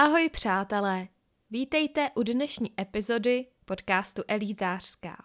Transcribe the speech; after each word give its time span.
Ahoj 0.00 0.28
přátelé, 0.28 1.08
vítejte 1.50 2.10
u 2.14 2.22
dnešní 2.22 2.80
epizody 2.80 3.46
podcastu 3.64 4.22
Elitářská. 4.28 5.24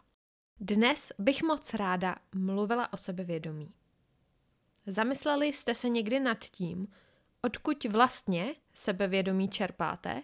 Dnes 0.59 1.11
bych 1.19 1.43
moc 1.43 1.73
ráda 1.73 2.15
mluvila 2.35 2.93
o 2.93 2.97
sebevědomí. 2.97 3.73
Zamysleli 4.87 5.47
jste 5.47 5.75
se 5.75 5.89
někdy 5.89 6.19
nad 6.19 6.39
tím, 6.39 6.87
odkud 7.41 7.85
vlastně 7.85 8.55
sebevědomí 8.73 9.49
čerpáte? 9.49 10.23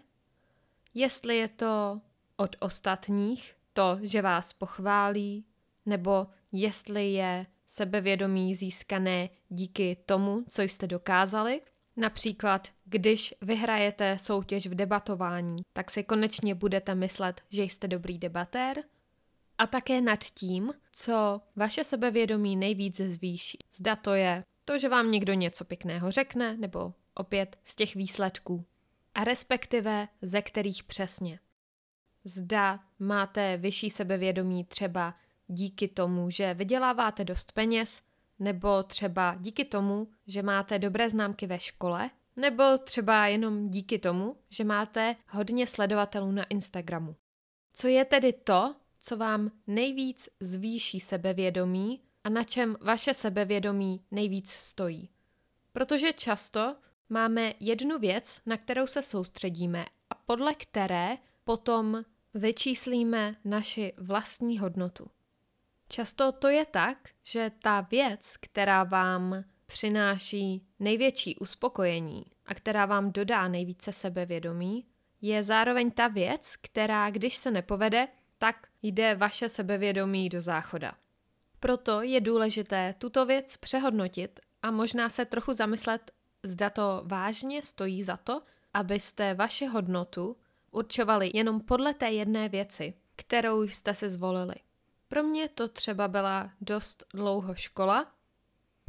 Jestli 0.93 1.37
je 1.37 1.47
to 1.47 2.01
od 2.37 2.55
ostatních, 2.59 3.55
to, 3.73 3.99
že 4.01 4.21
vás 4.21 4.53
pochválí, 4.53 5.45
nebo 5.85 6.27
jestli 6.51 7.11
je 7.11 7.45
sebevědomí 7.65 8.55
získané 8.55 9.29
díky 9.49 9.97
tomu, 10.05 10.43
co 10.47 10.61
jste 10.61 10.87
dokázali. 10.87 11.61
Například, 11.97 12.67
když 12.89 13.33
vyhrajete 13.41 14.17
soutěž 14.17 14.67
v 14.67 14.75
debatování, 14.75 15.57
tak 15.73 15.91
si 15.91 16.03
konečně 16.03 16.55
budete 16.55 16.95
myslet, 16.95 17.41
že 17.49 17.63
jste 17.63 17.87
dobrý 17.87 18.17
debatér. 18.17 18.83
A 19.57 19.67
také 19.67 20.01
nad 20.01 20.23
tím, 20.23 20.73
co 20.91 21.41
vaše 21.55 21.83
sebevědomí 21.83 22.55
nejvíc 22.55 23.01
zvýší. 23.01 23.57
Zda 23.73 23.95
to 23.95 24.13
je 24.13 24.43
to, 24.65 24.77
že 24.77 24.89
vám 24.89 25.11
někdo 25.11 25.33
něco 25.33 25.65
pěkného 25.65 26.11
řekne, 26.11 26.57
nebo 26.57 26.93
opět 27.13 27.57
z 27.63 27.75
těch 27.75 27.95
výsledků. 27.95 28.65
A 29.15 29.23
respektive 29.23 30.07
ze 30.21 30.41
kterých 30.41 30.83
přesně. 30.83 31.39
Zda 32.23 32.79
máte 32.99 33.57
vyšší 33.57 33.89
sebevědomí 33.89 34.63
třeba 34.65 35.15
díky 35.47 35.87
tomu, 35.87 36.29
že 36.29 36.53
vyděláváte 36.53 37.23
dost 37.23 37.51
peněz, 37.51 38.01
nebo 38.39 38.83
třeba 38.83 39.35
díky 39.39 39.65
tomu, 39.65 40.07
že 40.27 40.43
máte 40.43 40.79
dobré 40.79 41.09
známky 41.09 41.47
ve 41.47 41.59
škole, 41.59 42.09
nebo 42.39 42.77
třeba 42.77 43.27
jenom 43.27 43.69
díky 43.69 43.99
tomu, 43.99 44.37
že 44.49 44.63
máte 44.63 45.15
hodně 45.27 45.67
sledovatelů 45.67 46.31
na 46.31 46.43
Instagramu. 46.43 47.15
Co 47.73 47.87
je 47.87 48.05
tedy 48.05 48.33
to, 48.33 48.75
co 48.99 49.17
vám 49.17 49.51
nejvíc 49.67 50.29
zvýší 50.39 50.99
sebevědomí 50.99 52.01
a 52.23 52.29
na 52.29 52.43
čem 52.43 52.77
vaše 52.81 53.13
sebevědomí 53.13 54.05
nejvíc 54.11 54.49
stojí? 54.51 55.09
Protože 55.73 56.13
často 56.13 56.75
máme 57.09 57.53
jednu 57.59 57.99
věc, 57.99 58.41
na 58.45 58.57
kterou 58.57 58.87
se 58.87 59.01
soustředíme 59.01 59.85
a 60.09 60.15
podle 60.15 60.55
které 60.55 61.17
potom 61.43 62.03
vyčíslíme 62.33 63.35
naši 63.45 63.93
vlastní 63.97 64.59
hodnotu. 64.59 65.07
Často 65.89 66.31
to 66.31 66.47
je 66.47 66.65
tak, 66.65 66.97
že 67.23 67.51
ta 67.61 67.81
věc, 67.81 68.37
která 68.37 68.83
vám 68.83 69.43
přináší 69.69 70.67
největší 70.79 71.35
uspokojení 71.35 72.25
a 72.45 72.53
která 72.53 72.85
vám 72.85 73.11
dodá 73.11 73.47
nejvíce 73.47 73.93
sebevědomí, 73.93 74.85
je 75.21 75.43
zároveň 75.43 75.91
ta 75.91 76.07
věc, 76.07 76.55
která, 76.61 77.09
když 77.09 77.35
se 77.37 77.51
nepovede, 77.51 78.07
tak 78.37 78.67
jde 78.81 79.15
vaše 79.15 79.49
sebevědomí 79.49 80.29
do 80.29 80.41
záchoda. 80.41 80.93
Proto 81.59 82.01
je 82.01 82.21
důležité 82.21 82.95
tuto 82.97 83.25
věc 83.25 83.57
přehodnotit 83.57 84.39
a 84.63 84.71
možná 84.71 85.09
se 85.09 85.25
trochu 85.25 85.53
zamyslet, 85.53 86.11
zda 86.43 86.69
to 86.69 87.01
vážně 87.05 87.63
stojí 87.63 88.03
za 88.03 88.17
to, 88.17 88.41
abyste 88.73 89.33
vaši 89.33 89.65
hodnotu 89.65 90.37
určovali 90.71 91.31
jenom 91.33 91.61
podle 91.61 91.93
té 91.93 92.11
jedné 92.11 92.49
věci, 92.49 92.93
kterou 93.15 93.63
jste 93.63 93.93
si 93.93 94.09
zvolili. 94.09 94.55
Pro 95.07 95.23
mě 95.23 95.49
to 95.49 95.67
třeba 95.67 96.07
byla 96.07 96.51
dost 96.61 97.05
dlouho 97.13 97.55
škola, 97.55 98.11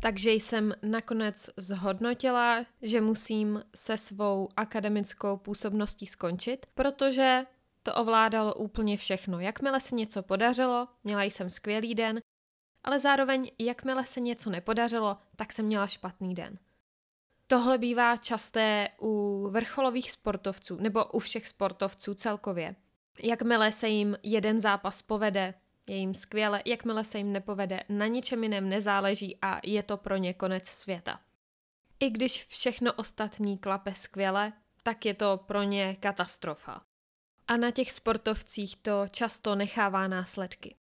takže 0.00 0.32
jsem 0.32 0.74
nakonec 0.82 1.50
zhodnotila, 1.56 2.66
že 2.82 3.00
musím 3.00 3.62
se 3.74 3.98
svou 3.98 4.48
akademickou 4.56 5.36
působností 5.36 6.06
skončit, 6.06 6.66
protože 6.74 7.44
to 7.82 7.94
ovládalo 7.94 8.54
úplně 8.54 8.96
všechno. 8.96 9.40
Jakmile 9.40 9.80
se 9.80 9.94
něco 9.94 10.22
podařilo, 10.22 10.88
měla 11.04 11.22
jsem 11.22 11.50
skvělý 11.50 11.94
den, 11.94 12.20
ale 12.84 13.00
zároveň, 13.00 13.50
jakmile 13.58 14.06
se 14.06 14.20
něco 14.20 14.50
nepodařilo, 14.50 15.16
tak 15.36 15.52
jsem 15.52 15.66
měla 15.66 15.86
špatný 15.86 16.34
den. 16.34 16.58
Tohle 17.46 17.78
bývá 17.78 18.16
časté 18.16 18.88
u 19.00 19.46
vrcholových 19.50 20.10
sportovců 20.10 20.76
nebo 20.76 21.04
u 21.04 21.18
všech 21.18 21.48
sportovců 21.48 22.14
celkově. 22.14 22.76
Jakmile 23.22 23.72
se 23.72 23.88
jim 23.88 24.16
jeden 24.22 24.60
zápas 24.60 25.02
povede, 25.02 25.54
je 25.90 25.96
jim 25.96 26.14
skvěle, 26.14 26.62
jakmile 26.64 27.04
se 27.04 27.18
jim 27.18 27.32
nepovede, 27.32 27.80
na 27.88 28.06
ničem 28.06 28.42
jiném 28.42 28.68
nezáleží 28.68 29.38
a 29.42 29.60
je 29.64 29.82
to 29.82 29.96
pro 29.96 30.16
ně 30.16 30.34
konec 30.34 30.66
světa. 30.66 31.20
I 32.00 32.10
když 32.10 32.46
všechno 32.46 32.92
ostatní 32.92 33.58
klape 33.58 33.94
skvěle, 33.94 34.52
tak 34.82 35.06
je 35.06 35.14
to 35.14 35.36
pro 35.46 35.62
ně 35.62 35.96
katastrofa. 36.00 36.80
A 37.48 37.56
na 37.56 37.70
těch 37.70 37.92
sportovcích 37.92 38.76
to 38.76 39.08
často 39.10 39.54
nechává 39.54 40.08
následky. 40.08 40.76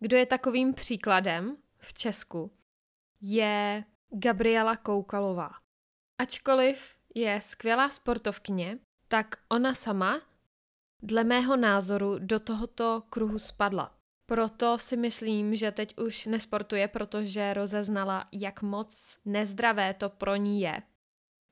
Kdo 0.00 0.16
je 0.16 0.26
takovým 0.26 0.74
příkladem 0.74 1.56
v 1.78 1.94
Česku, 1.94 2.52
je 3.20 3.84
Gabriela 4.08 4.76
Koukalová. 4.76 5.50
Ačkoliv 6.18 6.94
je 7.14 7.40
skvělá 7.42 7.90
sportovkyně, 7.90 8.78
tak 9.08 9.36
ona 9.48 9.74
sama, 9.74 10.20
dle 11.02 11.24
mého 11.24 11.56
názoru, 11.56 12.18
do 12.18 12.40
tohoto 12.40 13.02
kruhu 13.10 13.38
spadla. 13.38 13.97
Proto 14.30 14.78
si 14.78 14.96
myslím, 14.96 15.56
že 15.56 15.72
teď 15.72 15.98
už 15.98 16.26
nesportuje, 16.26 16.88
protože 16.88 17.54
rozeznala, 17.54 18.28
jak 18.32 18.62
moc 18.62 19.18
nezdravé 19.24 19.94
to 19.94 20.08
pro 20.08 20.36
ní 20.36 20.60
je. 20.60 20.82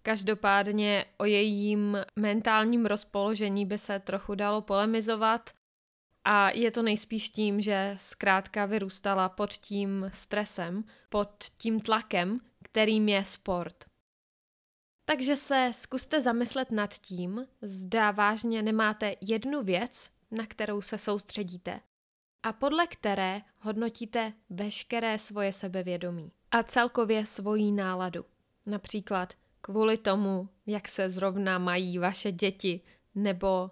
Každopádně 0.02 1.04
o 1.18 1.24
jejím 1.24 1.98
mentálním 2.16 2.86
rozpoložení 2.86 3.66
by 3.66 3.78
se 3.78 3.98
trochu 3.98 4.34
dalo 4.34 4.62
polemizovat 4.62 5.50
a 6.24 6.50
je 6.50 6.70
to 6.70 6.82
nejspíš 6.82 7.30
tím, 7.30 7.60
že 7.60 7.96
zkrátka 8.00 8.66
vyrůstala 8.66 9.28
pod 9.28 9.52
tím 9.52 10.10
stresem, 10.14 10.84
pod 11.08 11.44
tím 11.58 11.80
tlakem, 11.80 12.40
kterým 12.64 13.08
je 13.08 13.24
sport. 13.24 13.84
Takže 15.04 15.36
se 15.36 15.70
zkuste 15.74 16.22
zamyslet 16.22 16.70
nad 16.70 16.94
tím, 16.94 17.46
zda 17.62 18.10
vážně 18.10 18.62
nemáte 18.62 19.14
jednu 19.20 19.62
věc, 19.62 20.10
na 20.30 20.46
kterou 20.46 20.82
se 20.82 20.98
soustředíte 20.98 21.80
a 22.46 22.52
podle 22.52 22.86
které 22.86 23.42
hodnotíte 23.58 24.32
veškeré 24.50 25.18
svoje 25.18 25.52
sebevědomí 25.52 26.32
a 26.50 26.62
celkově 26.62 27.26
svoji 27.26 27.72
náladu. 27.72 28.24
Například 28.66 29.34
kvůli 29.60 29.96
tomu, 29.96 30.48
jak 30.66 30.88
se 30.88 31.08
zrovna 31.08 31.58
mají 31.58 31.98
vaše 31.98 32.32
děti, 32.32 32.80
nebo 33.14 33.70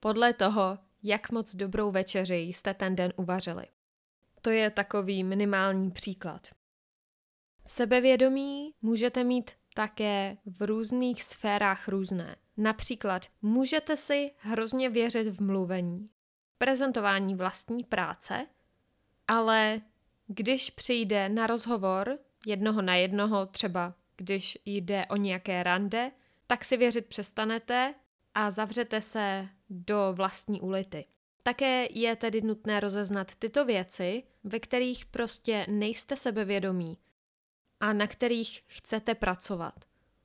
podle 0.00 0.32
toho, 0.32 0.78
jak 1.02 1.30
moc 1.30 1.54
dobrou 1.54 1.90
večeři 1.90 2.36
jste 2.36 2.74
ten 2.74 2.96
den 2.96 3.12
uvařili. 3.16 3.66
To 4.42 4.50
je 4.50 4.70
takový 4.70 5.24
minimální 5.24 5.90
příklad. 5.90 6.48
Sebevědomí 7.66 8.74
můžete 8.82 9.24
mít 9.24 9.50
také 9.74 10.36
v 10.46 10.62
různých 10.66 11.22
sférách 11.22 11.88
různé. 11.88 12.36
Například 12.56 13.26
můžete 13.42 13.96
si 13.96 14.30
hrozně 14.38 14.90
věřit 14.90 15.28
v 15.28 15.42
mluvení, 15.42 16.08
prezentování 16.58 17.34
vlastní 17.34 17.84
práce, 17.84 18.46
ale 19.28 19.80
když 20.26 20.70
přijde 20.70 21.28
na 21.28 21.46
rozhovor 21.46 22.18
jednoho 22.46 22.82
na 22.82 22.94
jednoho, 22.94 23.46
třeba 23.46 23.94
když 24.16 24.58
jde 24.64 25.06
o 25.06 25.16
nějaké 25.16 25.62
rande, 25.62 26.10
tak 26.46 26.64
si 26.64 26.76
věřit 26.76 27.06
přestanete 27.06 27.94
a 28.34 28.50
zavřete 28.50 29.00
se 29.00 29.48
do 29.70 30.12
vlastní 30.12 30.60
ulity. 30.60 31.04
Také 31.42 31.86
je 31.90 32.16
tedy 32.16 32.42
nutné 32.42 32.80
rozeznat 32.80 33.34
tyto 33.34 33.64
věci, 33.64 34.22
ve 34.44 34.60
kterých 34.60 35.06
prostě 35.06 35.66
nejste 35.68 36.16
sebevědomí 36.16 36.98
a 37.80 37.92
na 37.92 38.06
kterých 38.06 38.60
chcete 38.66 39.14
pracovat. 39.14 39.74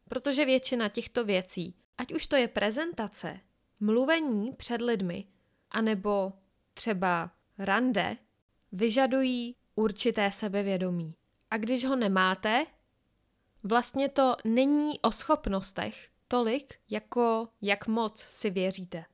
Protože 0.09 0.45
většina 0.45 0.89
těchto 0.89 1.25
věcí, 1.25 1.75
ať 1.98 2.13
už 2.13 2.27
to 2.27 2.36
je 2.36 2.48
prezentace, 2.48 3.39
mluvení 3.80 4.51
před 4.51 4.81
lidmi, 4.81 5.25
anebo 5.71 6.33
třeba 6.74 7.31
rande, 7.57 8.18
vyžadují 8.71 9.56
určité 9.75 10.31
sebevědomí. 10.31 11.16
A 11.51 11.57
když 11.57 11.86
ho 11.86 11.95
nemáte, 11.95 12.66
vlastně 13.63 14.10
to 14.10 14.36
není 14.45 15.00
o 15.00 15.12
schopnostech 15.12 16.10
tolik, 16.27 16.74
jako 16.89 17.48
jak 17.62 17.88
moc 17.88 18.19
si 18.19 18.50
věříte. 18.50 19.06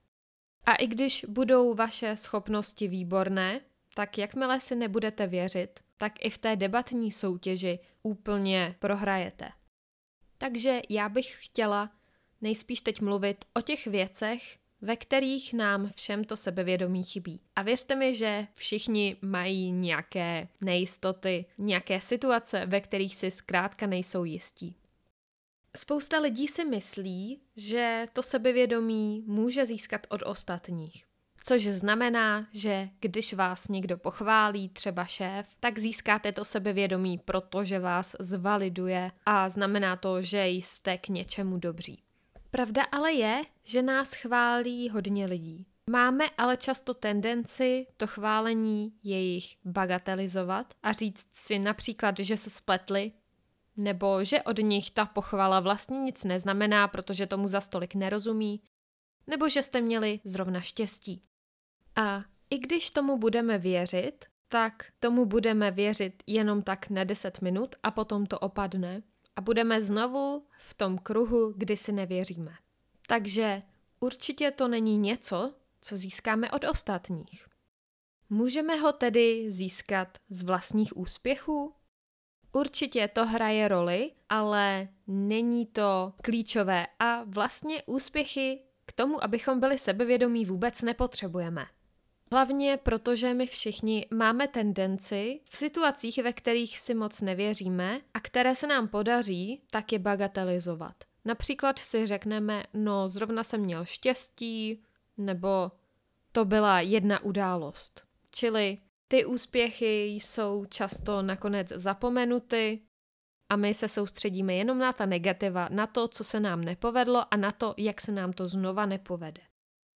A 0.66 0.76
i 0.76 0.88
když 0.88 1.26
budou 1.30 1.74
vaše 1.74 2.16
schopnosti 2.16 2.88
výborné, 2.88 3.62
tak 3.94 4.18
jakmile 4.18 4.60
si 4.60 4.76
nebudete 4.76 5.28
věřit, 5.28 5.80
tak 5.98 6.26
i 6.26 6.30
v 6.30 6.38
té 6.38 6.56
debatní 6.56 7.12
soutěži 7.12 7.80
úplně 8.04 8.76
prohrajete. 8.80 9.50
Takže 10.38 10.82
já 10.90 11.10
bych 11.10 11.46
chtěla 11.46 11.92
nejspíš 12.42 12.82
teď 12.82 13.02
mluvit 13.02 13.46
o 13.54 13.62
těch 13.62 13.88
věcech, 13.88 14.58
ve 14.82 14.98
kterých 14.98 15.54
nám 15.54 15.90
všem 15.96 16.24
to 16.24 16.38
sebevědomí 16.38 17.04
chybí. 17.04 17.42
A 17.56 17.62
věřte 17.62 17.96
mi, 17.96 18.16
že 18.16 18.48
všichni 18.54 19.18
mají 19.22 19.72
nějaké 19.72 20.48
nejistoty, 20.62 21.46
nějaké 21.58 22.02
situace, 22.02 22.66
ve 22.66 22.82
kterých 22.82 23.16
si 23.16 23.32
zkrátka 23.32 23.88
nejsou 23.88 24.24
jistí. 24.24 24.76
Spousta 25.76 26.20
lidí 26.20 26.48
si 26.48 26.66
myslí, 26.66 27.42
že 27.56 28.08
to 28.14 28.24
sebevědomí 28.24 29.24
může 29.28 29.66
získat 29.66 30.08
od 30.10 30.22
ostatních. 30.26 31.06
Což 31.48 31.64
znamená, 31.64 32.48
že 32.54 32.90
když 33.00 33.34
vás 33.34 33.68
někdo 33.68 33.98
pochválí, 33.98 34.70
třeba 34.70 35.06
šéf, 35.06 35.56
tak 35.60 35.80
získáte 35.80 36.32
to 36.32 36.46
sebevědomí, 36.46 37.18
protože 37.18 37.80
vás 37.80 38.16
zvaliduje 38.20 39.12
a 39.26 39.50
znamená 39.50 39.96
to, 39.96 40.22
že 40.22 40.48
jste 40.48 40.98
k 40.98 41.08
něčemu 41.08 41.58
dobří. 41.58 42.05
Pravda 42.56 42.84
ale 42.92 43.14
je, 43.14 43.42
že 43.64 43.82
nás 43.82 44.14
chválí 44.14 44.90
hodně 44.90 45.26
lidí. 45.26 45.68
Máme 45.90 46.26
ale 46.38 46.58
často 46.58 46.94
tendenci 46.94 47.88
to 47.98 48.08
chválení 48.08 48.94
jejich 49.04 49.46
bagatelizovat 49.66 50.74
a 50.84 50.94
říct 50.94 51.28
si 51.34 51.60
například, 51.60 52.16
že 52.20 52.38
se 52.38 52.50
spletli, 52.50 53.12
nebo 53.78 54.24
že 54.24 54.42
od 54.42 54.58
nich 54.58 54.92
ta 54.92 55.06
pochvala 55.06 55.60
vlastně 55.60 56.00
nic 56.00 56.24
neznamená, 56.24 56.88
protože 56.88 57.28
tomu 57.28 57.48
za 57.48 57.62
stolik 57.62 57.96
nerozumí, 57.96 58.62
nebo 59.28 59.50
že 59.50 59.64
jste 59.64 59.82
měli 59.82 60.20
zrovna 60.24 60.62
štěstí. 60.62 61.24
A 61.96 62.24
i 62.50 62.60
když 62.60 62.92
tomu 62.92 63.18
budeme 63.18 63.58
věřit, 63.58 64.26
tak 64.48 64.86
tomu 65.00 65.26
budeme 65.26 65.72
věřit 65.72 66.24
jenom 66.28 66.62
tak 66.62 66.90
na 66.90 67.04
10 67.04 67.42
minut 67.42 67.76
a 67.84 67.92
potom 67.92 68.26
to 68.26 68.40
opadne 68.40 69.02
a 69.36 69.42
budeme 69.42 69.82
znovu 69.82 70.46
v 70.58 70.74
tom 70.74 70.98
kruhu, 70.98 71.54
kdy 71.58 71.78
si 71.78 71.92
nevěříme. 71.92 72.52
Takže 73.08 73.62
určitě 74.00 74.52
to 74.52 74.68
není 74.68 74.98
něco, 74.98 75.54
co 75.82 75.98
získáme 75.98 76.52
od 76.52 76.64
ostatních. 76.64 77.48
Můžeme 78.30 78.76
ho 78.76 78.94
tedy 78.94 79.52
získat 79.52 80.18
z 80.30 80.44
vlastních 80.44 80.98
úspěchů? 80.98 81.74
Určitě 82.52 83.08
to 83.08 83.26
hraje 83.26 83.68
roli, 83.68 84.12
ale 84.30 84.88
není 85.08 85.66
to 85.66 86.14
klíčové 86.24 86.88
a 87.00 87.24
vlastně 87.24 87.84
úspěchy 87.84 88.64
k 88.86 88.94
tomu, 88.94 89.24
abychom 89.24 89.60
byli 89.60 89.78
sebevědomí, 89.78 90.46
vůbec 90.46 90.82
nepotřebujeme. 90.82 91.66
Hlavně 92.32 92.78
protože 92.84 93.34
my 93.34 93.48
všichni 93.48 94.06
máme 94.14 94.48
tendenci 94.48 95.40
v 95.50 95.58
situacích, 95.58 96.18
ve 96.18 96.34
kterých 96.34 96.80
si 96.80 96.94
moc 96.94 97.22
nevěříme 97.22 98.02
a 98.14 98.20
které 98.20 98.56
se 98.56 98.68
nám 98.68 98.88
podaří, 98.88 99.62
tak 99.72 99.92
je 99.92 100.00
bagatelizovat. 100.00 100.96
Například 101.26 101.80
si 101.80 102.08
řekneme, 102.08 102.64
no 102.74 103.10
zrovna 103.10 103.44
jsem 103.44 103.62
měl 103.62 103.86
štěstí, 103.86 104.84
nebo 105.18 105.72
to 106.32 106.46
byla 106.46 106.82
jedna 106.82 107.24
událost. 107.24 108.04
Čili 108.32 108.78
ty 109.08 109.26
úspěchy 109.26 110.06
jsou 110.06 110.66
často 110.66 111.22
nakonec 111.22 111.68
zapomenuty 111.68 112.82
a 113.50 113.56
my 113.56 113.74
se 113.74 113.88
soustředíme 113.88 114.54
jenom 114.54 114.78
na 114.78 114.94
ta 114.94 115.06
negativa, 115.06 115.70
na 115.72 115.88
to, 115.88 116.08
co 116.08 116.24
se 116.24 116.40
nám 116.40 116.62
nepovedlo 116.62 117.34
a 117.34 117.38
na 117.38 117.52
to, 117.52 117.74
jak 117.78 118.02
se 118.02 118.12
nám 118.12 118.34
to 118.34 118.48
znova 118.48 118.86
nepovede. 118.86 119.42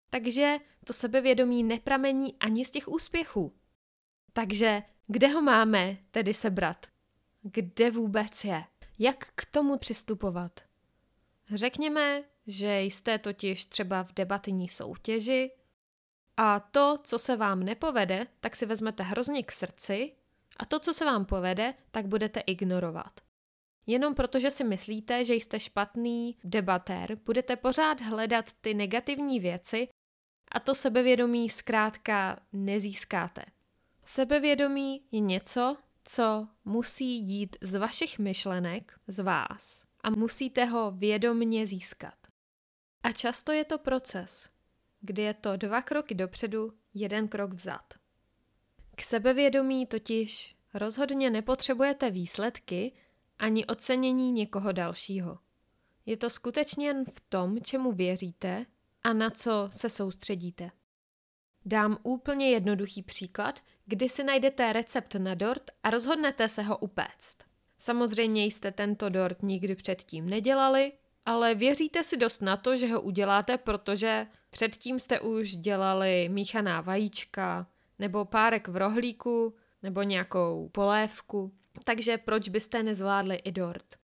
Takže 0.10 0.58
to 0.84 0.94
sebevědomí 0.94 1.64
nepramení 1.64 2.36
ani 2.40 2.66
z 2.66 2.72
těch 2.72 2.88
úspěchů. 2.88 3.54
Takže 4.34 4.84
kde 5.08 5.28
ho 5.28 5.42
máme 5.42 5.98
tedy 6.12 6.34
sebrat? 6.34 6.86
Kde 7.42 7.92
vůbec 7.92 8.44
je? 8.44 8.64
Jak 9.00 9.32
k 9.36 9.46
tomu 9.46 9.78
přistupovat? 9.78 10.60
Řekněme, 11.54 12.24
že 12.48 12.82
jste 12.82 13.18
totiž 13.20 13.66
třeba 13.66 14.04
v 14.04 14.14
debatní 14.14 14.68
soutěži 14.68 15.52
a 16.38 16.60
to, 16.60 16.98
co 17.04 17.20
se 17.20 17.36
vám 17.36 17.64
nepovede, 17.64 18.28
tak 18.40 18.56
si 18.56 18.66
vezmete 18.66 19.04
hrozně 19.04 19.44
k 19.44 19.52
srdci 19.52 20.12
a 20.58 20.66
to, 20.66 20.80
co 20.80 20.94
se 20.94 21.06
vám 21.06 21.26
povede, 21.26 21.74
tak 21.92 22.08
budete 22.08 22.40
ignorovat. 22.40 23.20
Jenom 23.88 24.16
protože 24.16 24.52
si 24.52 24.64
myslíte, 24.64 25.26
že 25.26 25.34
jste 25.34 25.60
špatný 25.60 26.38
debatér, 26.44 27.16
budete 27.16 27.56
pořád 27.56 28.02
hledat 28.02 28.54
ty 28.62 28.74
negativní 28.74 29.40
věci 29.40 29.88
a 30.52 30.60
to 30.60 30.76
sebevědomí 30.76 31.50
zkrátka 31.50 32.40
nezískáte. 32.54 33.42
Sebevědomí 34.06 35.02
je 35.12 35.20
něco, 35.20 35.78
co 36.04 36.48
musí 36.66 37.20
jít 37.20 37.56
z 37.62 37.76
vašich 37.76 38.20
myšlenek, 38.20 39.00
z 39.08 39.20
vás 39.20 39.86
a 40.04 40.10
musíte 40.10 40.66
ho 40.66 40.92
vědomně 40.92 41.68
získat. 41.68 42.14
A 43.04 43.12
často 43.12 43.52
je 43.52 43.66
to 43.66 43.78
proces, 43.78 44.50
kdy 45.02 45.22
je 45.22 45.34
to 45.34 45.58
dva 45.58 45.82
kroky 45.82 46.16
dopředu, 46.16 46.74
jeden 46.94 47.28
krok 47.28 47.54
vzad. 47.54 47.94
K 48.96 49.02
sebevědomí 49.02 49.86
totiž 49.86 50.56
rozhodně 50.74 51.30
nepotřebujete 51.30 52.12
výsledky 52.12 52.94
ani 53.40 53.66
ocenění 53.66 54.32
někoho 54.32 54.72
dalšího. 54.72 55.40
Je 56.06 56.18
to 56.18 56.30
skutečně 56.30 56.88
jen 56.88 57.06
v 57.06 57.20
tom, 57.30 57.62
čemu 57.62 57.92
věříte 57.92 58.66
a 59.04 59.14
na 59.14 59.30
co 59.30 59.70
se 59.72 59.90
soustředíte. 59.90 60.72
Dám 61.66 61.98
úplně 62.04 62.50
jednoduchý 62.50 63.04
příklad, 63.04 63.60
kdy 63.86 64.10
si 64.10 64.24
najdete 64.24 64.74
recept 64.74 65.16
na 65.16 65.36
dort 65.36 65.72
a 65.84 65.90
rozhodnete 65.90 66.48
se 66.48 66.62
ho 66.62 66.78
upéct. 66.78 67.38
Samozřejmě 67.78 68.46
jste 68.46 68.72
tento 68.72 69.10
dort 69.10 69.44
nikdy 69.44 69.76
předtím 69.76 70.30
nedělali, 70.30 70.92
ale 71.26 71.56
věříte 71.56 72.04
si 72.04 72.18
dost 72.18 72.42
na 72.42 72.58
to, 72.58 72.76
že 72.76 72.88
ho 72.88 73.02
uděláte, 73.02 73.58
protože 73.58 74.28
předtím 74.50 75.00
jste 75.00 75.20
už 75.20 75.56
dělali 75.56 76.30
míchaná 76.30 76.82
vajíčka, 76.82 77.68
nebo 78.00 78.26
párek 78.26 78.68
v 78.68 78.78
rohlíku, 78.78 79.56
nebo 79.84 80.02
nějakou 80.02 80.70
polévku, 80.70 81.54
takže 81.84 82.18
proč 82.18 82.50
byste 82.50 82.84
nezvládli 82.84 83.36
i 83.36 83.52
dort? 83.52 83.96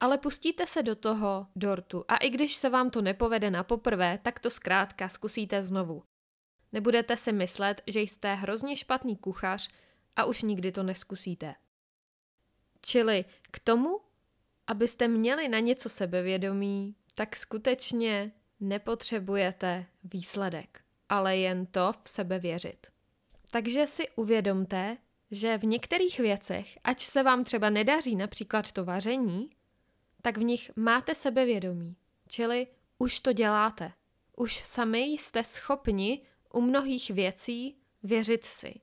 Ale 0.00 0.18
pustíte 0.18 0.66
se 0.66 0.82
do 0.82 0.94
toho 0.96 1.46
dortu 1.56 2.04
a 2.08 2.16
i 2.16 2.30
když 2.30 2.54
se 2.54 2.68
vám 2.70 2.90
to 2.90 3.02
nepovede 3.02 3.50
na 3.50 3.64
poprvé, 3.64 4.18
tak 4.22 4.40
to 4.40 4.50
zkrátka 4.50 5.08
zkusíte 5.08 5.62
znovu. 5.62 6.02
Nebudete 6.72 7.16
si 7.16 7.32
myslet, 7.32 7.82
že 7.86 8.00
jste 8.00 8.34
hrozně 8.34 8.76
špatný 8.76 9.16
kuchař 9.16 9.68
a 10.16 10.24
už 10.24 10.42
nikdy 10.42 10.72
to 10.72 10.82
neskusíte. 10.82 11.54
Čili 12.82 13.24
k 13.50 13.58
tomu, 13.58 14.00
abyste 14.66 15.08
měli 15.08 15.48
na 15.48 15.58
něco 15.58 15.88
sebevědomí, 15.88 16.96
tak 17.14 17.36
skutečně 17.36 18.32
nepotřebujete 18.60 19.86
výsledek, 20.04 20.80
ale 21.08 21.36
jen 21.36 21.66
to 21.66 21.92
v 22.04 22.08
sebe 22.08 22.38
věřit. 22.38 22.86
Takže 23.50 23.86
si 23.86 24.08
uvědomte, 24.08 24.96
že 25.30 25.58
v 25.58 25.64
některých 25.64 26.18
věcech, 26.18 26.78
ať 26.84 27.00
se 27.00 27.22
vám 27.22 27.44
třeba 27.44 27.70
nedaří 27.70 28.16
například 28.16 28.72
to 28.72 28.84
vaření, 28.84 29.50
tak 30.22 30.38
v 30.38 30.42
nich 30.42 30.70
máte 30.76 31.14
sebevědomí, 31.14 31.96
čili 32.28 32.66
už 32.98 33.20
to 33.20 33.32
děláte. 33.32 33.92
Už 34.36 34.56
sami 34.56 34.98
jste 34.98 35.44
schopni 35.44 36.22
u 36.52 36.60
mnohých 36.60 37.10
věcí 37.10 37.76
věřit 38.02 38.44
si. 38.44 38.80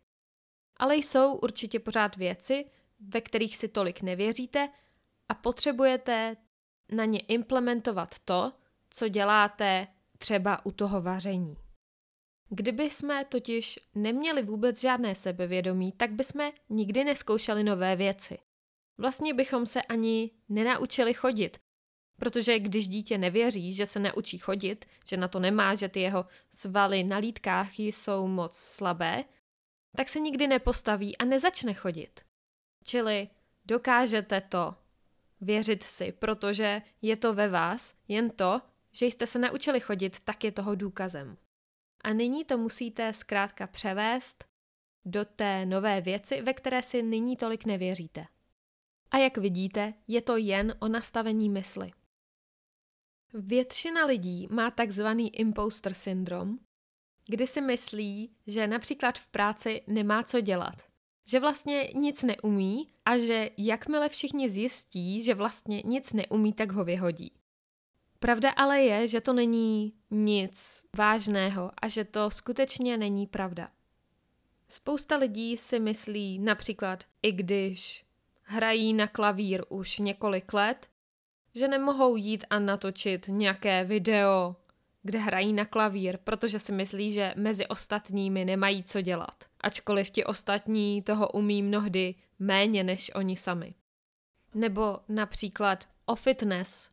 Ale 0.77 0.95
jsou 0.95 1.35
určitě 1.35 1.79
pořád 1.79 2.15
věci, 2.15 2.65
ve 2.99 3.21
kterých 3.21 3.57
si 3.57 3.67
tolik 3.67 4.01
nevěříte 4.01 4.69
a 5.29 5.33
potřebujete 5.33 6.37
na 6.91 7.05
ně 7.05 7.19
implementovat 7.19 8.19
to, 8.19 8.53
co 8.89 9.07
děláte 9.07 9.87
třeba 10.17 10.65
u 10.65 10.71
toho 10.71 11.01
vaření. 11.01 11.55
Kdyby 12.49 12.83
jsme 12.83 13.25
totiž 13.25 13.79
neměli 13.95 14.43
vůbec 14.43 14.81
žádné 14.81 15.15
sebevědomí, 15.15 15.91
tak 15.91 16.11
bychom 16.11 16.51
nikdy 16.69 17.03
neskoušeli 17.03 17.63
nové 17.63 17.95
věci. 17.95 18.37
Vlastně 18.97 19.33
bychom 19.33 19.65
se 19.65 19.81
ani 19.81 20.31
nenaučili 20.49 21.13
chodit, 21.13 21.59
protože 22.19 22.59
když 22.59 22.87
dítě 22.87 23.17
nevěří, 23.17 23.73
že 23.73 23.85
se 23.85 23.99
naučí 23.99 24.37
chodit, 24.37 24.85
že 25.05 25.17
na 25.17 25.27
to 25.27 25.39
nemá, 25.39 25.75
že 25.75 25.89
ty 25.89 25.99
jeho 25.99 26.25
svaly 26.53 27.03
na 27.03 27.17
lítkách 27.17 27.79
jsou 27.79 28.27
moc 28.27 28.57
slabé, 28.57 29.23
tak 29.95 30.09
se 30.09 30.19
nikdy 30.19 30.47
nepostaví 30.47 31.17
a 31.17 31.25
nezačne 31.25 31.73
chodit. 31.73 32.21
Čili 32.83 33.29
dokážete 33.65 34.41
to 34.41 34.75
věřit 35.41 35.83
si, 35.83 36.11
protože 36.11 36.81
je 37.01 37.17
to 37.17 37.33
ve 37.33 37.49
vás, 37.49 37.95
jen 38.07 38.29
to, 38.29 38.61
že 38.91 39.05
jste 39.05 39.27
se 39.27 39.39
naučili 39.39 39.79
chodit, 39.79 40.19
tak 40.19 40.43
je 40.43 40.51
toho 40.51 40.75
důkazem. 40.75 41.37
A 42.03 42.13
nyní 42.13 42.45
to 42.45 42.57
musíte 42.57 43.13
zkrátka 43.13 43.67
převést 43.67 44.45
do 45.05 45.25
té 45.25 45.65
nové 45.65 46.01
věci, 46.01 46.41
ve 46.41 46.53
které 46.53 46.83
si 46.83 47.03
nyní 47.03 47.37
tolik 47.37 47.65
nevěříte. 47.65 48.25
A 49.11 49.17
jak 49.17 49.37
vidíte, 49.37 49.93
je 50.07 50.21
to 50.21 50.37
jen 50.37 50.75
o 50.79 50.87
nastavení 50.87 51.49
mysli. 51.49 51.91
Většina 53.33 54.05
lidí 54.05 54.47
má 54.51 54.71
takzvaný 54.71 55.35
imposter 55.35 55.93
syndrom, 55.93 56.59
kdy 57.27 57.47
si 57.47 57.61
myslí, 57.61 58.31
že 58.47 58.67
například 58.67 59.19
v 59.19 59.27
práci 59.27 59.81
nemá 59.87 60.23
co 60.23 60.41
dělat, 60.41 60.75
že 61.25 61.39
vlastně 61.39 61.91
nic 61.95 62.23
neumí 62.23 62.87
a 63.05 63.17
že 63.17 63.49
jakmile 63.57 64.09
všichni 64.09 64.49
zjistí, 64.49 65.23
že 65.23 65.35
vlastně 65.35 65.81
nic 65.85 66.13
neumí, 66.13 66.53
tak 66.53 66.71
ho 66.71 66.85
vyhodí. 66.85 67.31
Pravda 68.19 68.49
ale 68.51 68.81
je, 68.81 69.07
že 69.07 69.21
to 69.21 69.33
není 69.33 69.93
nic 70.11 70.85
vážného 70.97 71.71
a 71.81 71.87
že 71.87 72.05
to 72.05 72.31
skutečně 72.31 72.97
není 72.97 73.27
pravda. 73.27 73.71
Spousta 74.67 75.17
lidí 75.17 75.57
si 75.57 75.79
myslí 75.79 76.39
například, 76.39 77.03
i 77.21 77.31
když 77.31 78.05
hrají 78.47 78.93
na 78.93 79.07
klavír 79.07 79.63
už 79.69 79.99
několik 79.99 80.53
let, 80.53 80.89
že 81.55 81.67
nemohou 81.67 82.15
jít 82.15 82.45
a 82.49 82.59
natočit 82.59 83.27
nějaké 83.27 83.83
video, 83.83 84.55
kde 85.03 85.19
hrají 85.19 85.53
na 85.53 85.65
klavír, 85.65 86.17
protože 86.23 86.59
si 86.59 86.71
myslí, 86.71 87.11
že 87.11 87.33
mezi 87.37 87.67
ostatními 87.67 88.45
nemají 88.45 88.83
co 88.83 89.01
dělat. 89.01 89.43
Ačkoliv 89.61 90.09
ti 90.09 90.25
ostatní 90.25 91.01
toho 91.01 91.29
umí 91.29 91.63
mnohdy 91.63 92.15
méně 92.39 92.83
než 92.83 93.11
oni 93.15 93.37
sami. 93.37 93.73
Nebo 94.53 94.99
například 95.09 95.87
o 96.05 96.15
fitness. 96.15 96.89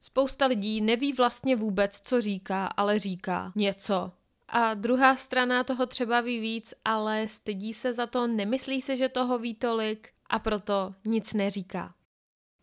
Spousta 0.00 0.46
lidí 0.46 0.80
neví 0.80 1.12
vlastně 1.12 1.56
vůbec, 1.56 2.00
co 2.00 2.20
říká, 2.20 2.66
ale 2.66 2.98
říká 2.98 3.52
něco. 3.56 4.12
A 4.48 4.74
druhá 4.74 5.16
strana 5.16 5.64
toho 5.64 5.86
třeba 5.86 6.20
ví 6.20 6.40
víc, 6.40 6.74
ale 6.84 7.28
stydí 7.28 7.74
se 7.74 7.92
za 7.92 8.06
to, 8.06 8.26
nemyslí 8.26 8.80
si, 8.82 8.96
že 8.96 9.08
toho 9.08 9.38
ví 9.38 9.54
tolik 9.54 10.15
a 10.28 10.38
proto 10.38 10.94
nic 11.04 11.34
neříká. 11.34 11.94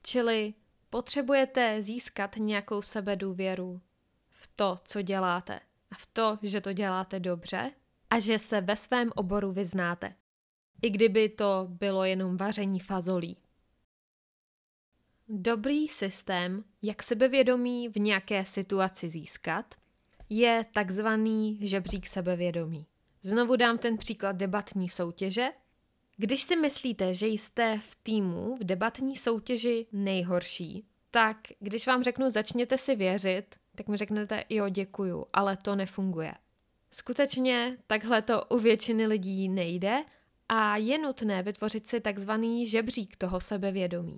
Čili 0.03 0.53
potřebujete 0.89 1.81
získat 1.81 2.35
nějakou 2.37 2.81
sebedůvěru 2.81 3.81
v 4.29 4.49
to, 4.55 4.79
co 4.83 5.01
děláte 5.01 5.59
a 5.91 5.95
v 5.95 6.05
to, 6.05 6.39
že 6.41 6.61
to 6.61 6.73
děláte 6.73 7.19
dobře 7.19 7.71
a 8.09 8.19
že 8.19 8.39
se 8.39 8.61
ve 8.61 8.75
svém 8.75 9.11
oboru 9.15 9.51
vyznáte. 9.51 10.15
I 10.81 10.89
kdyby 10.89 11.29
to 11.29 11.67
bylo 11.69 12.03
jenom 12.03 12.37
vaření 12.37 12.79
fazolí. 12.79 13.37
Dobrý 15.27 15.87
systém, 15.87 16.63
jak 16.81 17.03
sebevědomí 17.03 17.89
v 17.89 17.99
nějaké 17.99 18.45
situaci 18.45 19.09
získat, 19.09 19.75
je 20.29 20.65
takzvaný 20.73 21.59
žebřík 21.61 22.07
sebevědomí. 22.07 22.87
Znovu 23.21 23.55
dám 23.55 23.77
ten 23.77 23.97
příklad 23.97 24.35
debatní 24.35 24.89
soutěže. 24.89 25.49
Když 26.17 26.43
si 26.43 26.55
myslíte, 26.55 27.13
že 27.13 27.27
jste 27.27 27.79
v 27.79 27.95
týmu 27.95 28.57
v 28.57 28.63
debatní 28.63 29.15
soutěži 29.15 29.87
nejhorší, 29.91 30.85
tak 31.11 31.37
když 31.59 31.87
vám 31.87 32.03
řeknu 32.03 32.29
začněte 32.29 32.77
si 32.77 32.95
věřit, 32.95 33.55
tak 33.75 33.87
mi 33.87 33.97
řeknete 33.97 34.43
jo 34.49 34.69
děkuju, 34.69 35.25
ale 35.33 35.57
to 35.57 35.75
nefunguje. 35.75 36.33
Skutečně 36.91 37.77
takhle 37.87 38.21
to 38.21 38.43
u 38.49 38.59
většiny 38.59 39.07
lidí 39.07 39.49
nejde 39.49 40.03
a 40.49 40.77
je 40.77 40.97
nutné 40.97 41.43
vytvořit 41.43 41.87
si 41.87 42.01
takzvaný 42.01 42.67
žebřík 42.67 43.15
toho 43.15 43.39
sebevědomí. 43.41 44.17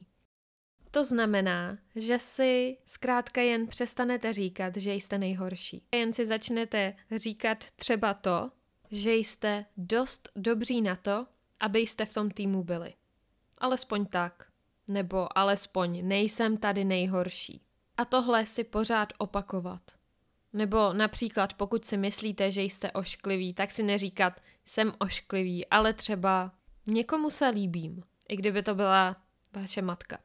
To 0.91 1.03
znamená, 1.03 1.77
že 1.95 2.19
si 2.19 2.77
zkrátka 2.85 3.41
jen 3.41 3.67
přestanete 3.67 4.33
říkat, 4.33 4.77
že 4.77 4.93
jste 4.93 5.17
nejhorší. 5.17 5.83
Jen 5.95 6.13
si 6.13 6.25
začnete 6.25 6.95
říkat 7.15 7.65
třeba 7.75 8.13
to, 8.13 8.51
že 8.91 9.13
jste 9.13 9.65
dost 9.77 10.29
dobří 10.35 10.81
na 10.81 10.95
to, 10.95 11.27
abyste 11.59 12.05
v 12.05 12.13
tom 12.13 12.31
týmu 12.31 12.63
byli. 12.63 12.93
Alespoň 13.59 14.05
tak. 14.05 14.47
Nebo 14.87 15.37
alespoň 15.37 16.07
nejsem 16.07 16.57
tady 16.57 16.85
nejhorší. 16.85 17.61
A 17.97 18.05
tohle 18.05 18.45
si 18.45 18.63
pořád 18.63 19.13
opakovat. 19.17 19.81
Nebo 20.53 20.93
například 20.93 21.53
pokud 21.53 21.85
si 21.85 21.97
myslíte, 21.97 22.51
že 22.51 22.61
jste 22.61 22.91
ošklivý, 22.91 23.53
tak 23.53 23.71
si 23.71 23.83
neříkat 23.83 24.41
jsem 24.65 24.93
ošklivý, 24.97 25.67
ale 25.67 25.93
třeba 25.93 26.51
někomu 26.87 27.29
se 27.29 27.49
líbím, 27.49 28.03
i 28.29 28.35
kdyby 28.35 28.63
to 28.63 28.75
byla 28.75 29.15
vaše 29.53 29.81
matka. 29.81 30.17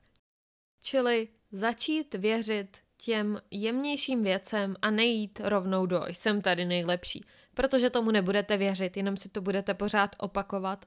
Čili 0.83 1.29
začít 1.53 2.15
věřit 2.15 2.79
těm 2.97 3.41
jemnějším 3.51 4.23
věcem 4.23 4.77
a 4.83 4.91
nejít 4.91 5.41
rovnou 5.45 5.87
do 5.87 6.03
jsem 6.07 6.41
tady 6.41 6.65
nejlepší, 6.65 7.25
protože 7.55 7.91
tomu 7.91 8.11
nebudete 8.11 8.57
věřit, 8.57 8.97
jenom 8.97 9.17
si 9.17 9.29
to 9.29 9.41
budete 9.41 9.75
pořád 9.75 10.17
opakovat, 10.19 10.87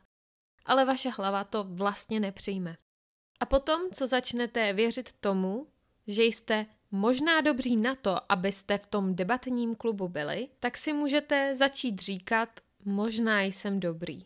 ale 0.65 0.85
vaše 0.85 1.09
hlava 1.09 1.43
to 1.43 1.63
vlastně 1.63 2.19
nepřijme. 2.19 2.77
A 3.39 3.45
potom, 3.45 3.81
co 3.93 4.07
začnete 4.07 4.73
věřit 4.73 5.13
tomu, 5.13 5.67
že 6.07 6.23
jste 6.23 6.65
možná 6.91 7.41
dobří 7.41 7.77
na 7.77 7.95
to, 7.95 8.31
abyste 8.31 8.77
v 8.77 8.85
tom 8.85 9.15
debatním 9.15 9.75
klubu 9.75 10.07
byli, 10.07 10.49
tak 10.59 10.77
si 10.77 10.93
můžete 10.93 11.55
začít 11.55 12.01
říkat, 12.01 12.49
možná 12.85 13.41
jsem 13.41 13.79
dobrý. 13.79 14.25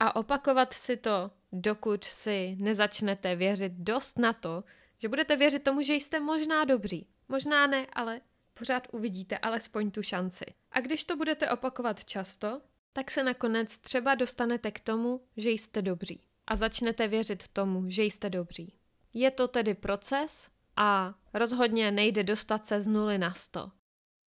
A 0.00 0.16
opakovat 0.16 0.72
si 0.72 0.96
to 0.96 1.30
dokud 1.52 2.04
si 2.04 2.56
nezačnete 2.58 3.36
věřit 3.36 3.72
dost 3.72 4.18
na 4.18 4.32
to, 4.32 4.64
že 4.98 5.08
budete 5.08 5.36
věřit 5.36 5.62
tomu, 5.62 5.82
že 5.82 5.94
jste 5.94 6.20
možná 6.20 6.64
dobří. 6.64 7.06
Možná 7.28 7.66
ne, 7.66 7.86
ale 7.92 8.20
pořád 8.54 8.88
uvidíte 8.92 9.38
alespoň 9.38 9.90
tu 9.90 10.02
šanci. 10.02 10.44
A 10.72 10.80
když 10.80 11.04
to 11.04 11.16
budete 11.16 11.50
opakovat 11.50 12.04
často, 12.04 12.60
tak 12.96 13.10
se 13.10 13.22
nakonec 13.22 13.78
třeba 13.78 14.14
dostanete 14.14 14.70
k 14.70 14.80
tomu, 14.80 15.20
že 15.36 15.50
jste 15.50 15.82
dobří. 15.82 16.22
A 16.46 16.56
začnete 16.56 17.08
věřit 17.08 17.48
tomu, 17.48 17.90
že 17.90 18.02
jste 18.02 18.30
dobří. 18.30 18.74
Je 19.14 19.30
to 19.30 19.48
tedy 19.48 19.74
proces 19.74 20.50
a 20.76 21.14
rozhodně 21.34 21.90
nejde 21.90 22.24
dostat 22.24 22.66
se 22.66 22.80
z 22.80 22.86
nuly 22.86 23.18
na 23.18 23.34
sto. 23.34 23.70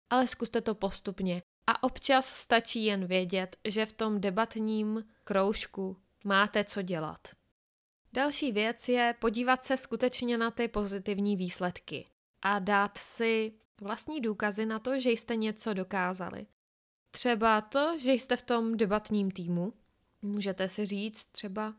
Ale 0.09 0.27
zkuste 0.27 0.61
to 0.61 0.75
postupně. 0.75 1.41
A 1.67 1.83
občas 1.83 2.25
stačí 2.35 2.85
jen 2.85 3.05
vědět, 3.05 3.57
že 3.65 3.85
v 3.85 3.93
tom 3.93 4.21
debatním 4.21 5.05
kroužku 5.23 5.97
máte 6.23 6.63
co 6.63 6.81
dělat. 6.81 7.27
Další 8.13 8.51
věc 8.51 8.89
je 8.89 9.15
podívat 9.19 9.65
se 9.65 9.77
skutečně 9.77 10.37
na 10.37 10.51
ty 10.51 10.67
pozitivní 10.67 11.35
výsledky 11.35 12.07
a 12.41 12.59
dát 12.59 12.97
si 12.97 13.53
vlastní 13.81 14.21
důkazy 14.21 14.65
na 14.65 14.79
to, 14.79 14.99
že 14.99 15.11
jste 15.11 15.35
něco 15.35 15.73
dokázali. 15.73 16.47
Třeba 17.11 17.61
to, 17.61 17.97
že 17.99 18.11
jste 18.11 18.37
v 18.37 18.41
tom 18.41 18.77
debatním 18.77 19.31
týmu. 19.31 19.73
Můžete 20.21 20.67
si 20.69 20.85
říct 20.85 21.25
třeba, 21.25 21.75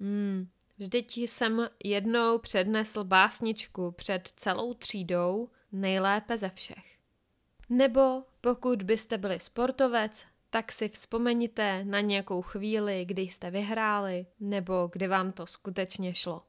hmm, 0.00 0.48
vždyť 0.78 1.16
jsem 1.16 1.68
jednou 1.84 2.38
přednesl 2.38 3.04
básničku 3.04 3.90
před 3.90 4.32
celou 4.36 4.74
třídou 4.74 5.48
nejlépe 5.72 6.36
ze 6.36 6.50
všech. 6.54 6.98
Nebo 7.68 8.22
pokud 8.40 8.82
byste 8.82 9.18
byli 9.18 9.40
sportovec, 9.40 10.26
tak 10.50 10.72
si 10.72 10.88
vzpomeňte 10.88 11.84
na 11.84 12.00
nějakou 12.00 12.42
chvíli, 12.42 13.04
kdy 13.04 13.22
jste 13.22 13.50
vyhráli, 13.50 14.26
nebo 14.40 14.90
kdy 14.92 15.08
vám 15.08 15.32
to 15.32 15.46
skutečně 15.46 16.14
šlo. 16.14 16.42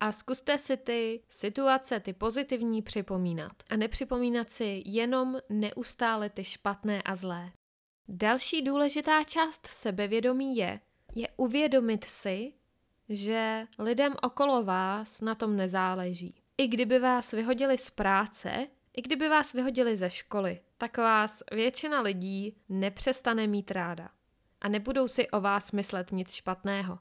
A 0.00 0.12
zkuste 0.12 0.58
si 0.58 0.76
ty 0.76 1.22
situace, 1.28 2.00
ty 2.00 2.12
pozitivní 2.12 2.82
připomínat. 2.82 3.52
A 3.70 3.76
nepřipomínat 3.76 4.50
si 4.50 4.82
jenom 4.86 5.38
neustále 5.48 6.30
ty 6.30 6.44
špatné 6.44 7.02
a 7.02 7.14
zlé. 7.14 7.52
Další 8.08 8.62
důležitá 8.62 9.24
část 9.24 9.66
sebevědomí 9.66 10.56
je, 10.56 10.80
je 11.14 11.28
uvědomit 11.36 12.04
si, 12.04 12.52
že 13.08 13.66
lidem 13.78 14.14
okolo 14.22 14.64
vás 14.64 15.20
na 15.20 15.34
tom 15.34 15.56
nezáleží. 15.56 16.34
I 16.58 16.68
kdyby 16.68 16.98
vás 16.98 17.32
vyhodili 17.32 17.78
z 17.78 17.90
práce, 17.90 18.66
i 18.96 19.02
kdyby 19.02 19.28
vás 19.28 19.52
vyhodili 19.52 19.96
ze 19.96 20.10
školy, 20.10 20.60
tak 20.78 20.98
vás 20.98 21.42
většina 21.52 22.00
lidí 22.00 22.56
nepřestane 22.68 23.46
mít 23.46 23.70
ráda 23.70 24.08
a 24.60 24.68
nebudou 24.68 25.08
si 25.08 25.30
o 25.30 25.40
vás 25.40 25.72
myslet 25.72 26.12
nic 26.12 26.32
špatného. 26.32 26.98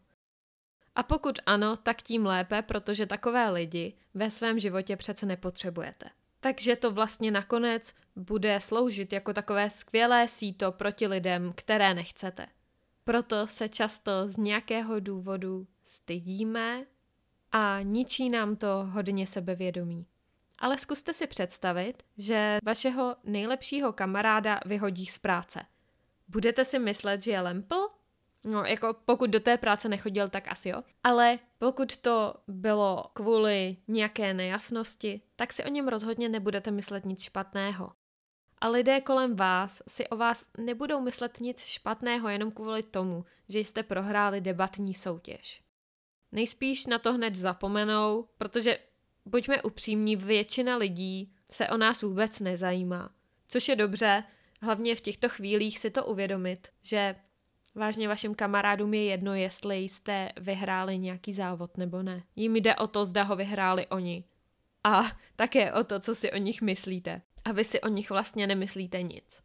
A 0.96 1.04
pokud 1.04 1.40
ano, 1.46 1.78
tak 1.78 2.02
tím 2.02 2.26
lépe, 2.26 2.62
protože 2.62 3.06
takové 3.06 3.50
lidi 3.50 3.94
ve 4.14 4.32
svém 4.32 4.60
životě 4.60 4.96
přece 4.96 5.26
nepotřebujete. 5.26 6.10
Takže 6.46 6.76
to 6.76 6.92
vlastně 6.92 7.32
nakonec 7.32 7.94
bude 8.16 8.62
sloužit 8.62 9.14
jako 9.14 9.34
takové 9.34 9.70
skvělé 9.70 10.28
síto 10.28 10.72
proti 10.72 11.08
lidem, 11.08 11.54
které 11.56 11.94
nechcete. 11.94 12.48
Proto 13.04 13.48
se 13.48 13.70
často 13.70 14.12
z 14.28 14.38
nějakého 14.38 15.00
důvodu 15.00 15.68
stydíme 15.84 16.86
a 17.52 17.82
ničí 17.82 18.30
nám 18.30 18.56
to 18.56 18.68
hodně 18.92 19.28
sebevědomí. 19.28 20.06
Ale 20.60 20.78
zkuste 20.78 21.14
si 21.14 21.28
představit, 21.28 22.04
že 22.18 22.58
vašeho 22.66 23.16
nejlepšího 23.24 23.94
kamaráda 23.94 24.60
vyhodí 24.66 25.06
z 25.06 25.18
práce. 25.18 25.66
Budete 26.28 26.66
si 26.66 26.80
myslet, 26.80 27.22
že 27.22 27.32
je 27.32 27.42
lempl? 27.42 27.88
No, 28.46 28.66
jako 28.66 28.96
pokud 29.06 29.30
do 29.30 29.40
té 29.40 29.58
práce 29.58 29.90
nechodil, 29.90 30.30
tak 30.30 30.48
asi 30.48 30.70
jo. 30.70 30.84
Ale 31.04 31.40
pokud 31.58 31.98
to 31.98 32.36
bylo 32.48 33.06
kvůli 33.14 33.78
nějaké 33.88 34.34
nejasnosti, 34.34 35.22
tak 35.36 35.54
si 35.54 35.64
o 35.64 35.70
něm 35.70 35.88
rozhodně 35.88 36.30
nebudete 36.30 36.72
myslet 36.72 37.06
nic 37.06 37.22
špatného. 37.22 37.92
A 38.62 38.68
lidé 38.70 39.02
kolem 39.02 39.36
vás 39.36 39.84
si 39.88 40.08
o 40.08 40.18
vás 40.18 40.46
nebudou 40.58 41.02
myslet 41.02 41.40
nic 41.40 41.60
špatného 41.66 42.30
jenom 42.30 42.52
kvůli 42.52 42.84
tomu, 42.84 43.26
že 43.50 43.60
jste 43.60 43.84
prohráli 43.84 44.42
debatní 44.42 44.94
soutěž. 44.94 45.62
Nejspíš 46.32 46.86
na 46.86 47.00
to 47.00 47.14
hned 47.14 47.36
zapomenou, 47.36 48.28
protože 48.38 48.80
buďme 49.26 49.62
upřímní, 49.62 50.16
většina 50.16 50.78
lidí 50.78 51.34
se 51.52 51.70
o 51.70 51.78
nás 51.78 52.02
vůbec 52.02 52.40
nezajímá. 52.40 53.10
Což 53.48 53.68
je 53.68 53.76
dobře, 53.76 54.24
hlavně 54.62 54.96
v 54.96 55.02
těchto 55.02 55.30
chvílích 55.30 55.80
si 55.80 55.92
to 55.92 56.06
uvědomit, 56.06 56.68
že 56.82 57.16
vážně 57.76 58.08
vašim 58.08 58.36
kamarádům 58.36 58.94
je 58.94 59.04
jedno, 59.04 59.34
jestli 59.34 59.78
jste 59.78 60.32
vyhráli 60.38 60.98
nějaký 60.98 61.34
závod 61.34 61.78
nebo 61.78 62.04
ne. 62.04 62.24
Jím 62.36 62.56
jde 62.56 62.76
o 62.76 62.88
to, 62.88 63.06
zda 63.06 63.24
ho 63.24 63.36
vyhráli 63.36 63.88
oni. 63.88 64.24
A 64.84 65.02
také 65.36 65.74
o 65.74 65.84
to, 65.84 66.00
co 66.00 66.16
si 66.16 66.32
o 66.32 66.38
nich 66.38 66.62
myslíte. 66.62 67.22
A 67.46 67.52
vy 67.52 67.64
si 67.64 67.82
o 67.82 67.88
nich 67.88 68.10
vlastně 68.10 68.48
nemyslíte 68.48 69.02
nic. 69.04 69.44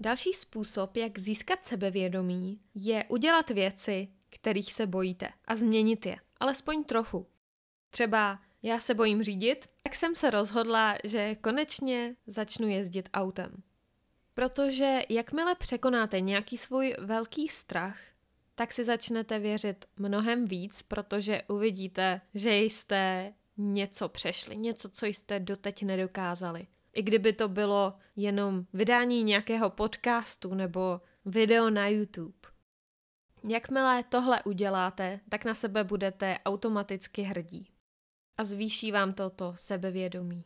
Další 0.00 0.32
způsob, 0.32 0.96
jak 0.96 1.18
získat 1.18 1.64
sebevědomí, 1.64 2.60
je 2.74 3.04
udělat 3.08 3.50
věci, 3.50 4.08
kterých 4.30 4.72
se 4.72 4.86
bojíte 4.86 5.28
a 5.44 5.56
změnit 5.56 6.06
je. 6.06 6.16
Alespoň 6.40 6.84
trochu. 6.84 7.26
Třeba 7.90 8.38
Já 8.64 8.80
se 8.80 8.94
bojím 8.94 9.22
řídit, 9.22 9.68
tak 9.82 9.94
jsem 9.94 10.14
se 10.14 10.30
rozhodla, 10.30 10.96
že 11.04 11.34
konečně 11.34 12.16
začnu 12.26 12.68
jezdit 12.68 13.08
autem. 13.14 13.62
Protože 14.34 15.00
jakmile 15.08 15.54
překonáte 15.54 16.20
nějaký 16.20 16.58
svůj 16.58 16.94
velký 16.98 17.48
strach, 17.48 17.98
tak 18.54 18.72
si 18.72 18.84
začnete 18.84 19.38
věřit 19.38 19.84
mnohem 19.96 20.44
víc, 20.44 20.82
protože 20.82 21.42
uvidíte, 21.48 22.20
že 22.34 22.56
jste 22.56 23.32
něco 23.56 24.08
přešli, 24.08 24.56
něco, 24.56 24.88
co 24.88 25.06
jste 25.06 25.40
doteď 25.40 25.82
nedokázali. 25.82 26.66
I 26.92 27.02
kdyby 27.02 27.32
to 27.32 27.48
bylo 27.48 27.94
jenom 28.16 28.66
vydání 28.72 29.22
nějakého 29.22 29.70
podcastu 29.70 30.54
nebo 30.54 31.00
video 31.24 31.70
na 31.70 31.88
YouTube. 31.88 32.48
Jakmile 33.48 34.02
tohle 34.02 34.42
uděláte, 34.42 35.20
tak 35.28 35.44
na 35.44 35.54
sebe 35.54 35.84
budete 35.84 36.38
automaticky 36.44 37.22
hrdí. 37.22 37.68
A 38.36 38.44
zvýší 38.44 38.92
vám 38.92 39.12
toto 39.12 39.52
sebevědomí. 39.56 40.44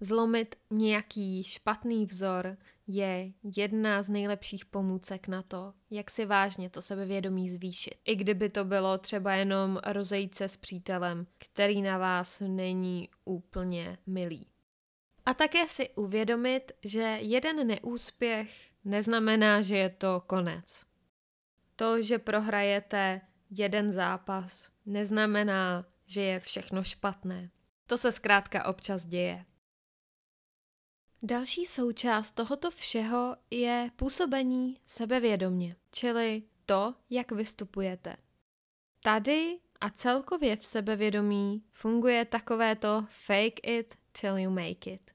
Zlomit 0.00 0.56
nějaký 0.70 1.44
špatný 1.44 2.06
vzor 2.06 2.56
je 2.94 3.32
jedna 3.56 4.02
z 4.02 4.08
nejlepších 4.08 4.64
pomůcek 4.64 5.28
na 5.28 5.42
to, 5.42 5.72
jak 5.90 6.10
si 6.10 6.26
vážně 6.26 6.70
to 6.70 6.82
sebevědomí 6.82 7.50
zvýšit. 7.50 7.94
I 8.04 8.16
kdyby 8.16 8.48
to 8.48 8.64
bylo 8.64 8.98
třeba 8.98 9.34
jenom 9.34 9.80
rozejít 9.86 10.34
se 10.34 10.48
s 10.48 10.56
přítelem, 10.56 11.26
který 11.38 11.82
na 11.82 11.98
vás 11.98 12.42
není 12.46 13.08
úplně 13.24 13.98
milý. 14.06 14.46
A 15.26 15.34
také 15.34 15.68
si 15.68 15.88
uvědomit, 15.88 16.72
že 16.84 17.18
jeden 17.20 17.66
neúspěch 17.66 18.50
neznamená, 18.84 19.62
že 19.62 19.76
je 19.76 19.90
to 19.90 20.22
konec. 20.26 20.84
To, 21.76 22.02
že 22.02 22.18
prohrajete 22.18 23.20
jeden 23.50 23.92
zápas, 23.92 24.70
neznamená, 24.86 25.84
že 26.06 26.20
je 26.20 26.40
všechno 26.40 26.84
špatné. 26.84 27.50
To 27.86 27.98
se 27.98 28.12
zkrátka 28.12 28.66
občas 28.66 29.06
děje. 29.06 29.44
Další 31.24 31.66
součást 31.66 32.32
tohoto 32.32 32.70
všeho 32.70 33.36
je 33.50 33.90
působení 33.96 34.76
sebevědomně, 34.86 35.76
čili 35.90 36.42
to, 36.66 36.94
jak 37.10 37.32
vystupujete. 37.32 38.16
Tady 39.02 39.58
a 39.80 39.90
celkově 39.90 40.56
v 40.56 40.66
sebevědomí 40.66 41.64
funguje 41.72 42.24
takovéto 42.24 43.06
fake 43.10 43.60
it 43.62 43.94
till 44.20 44.38
you 44.38 44.50
make 44.50 44.90
it. 44.90 45.10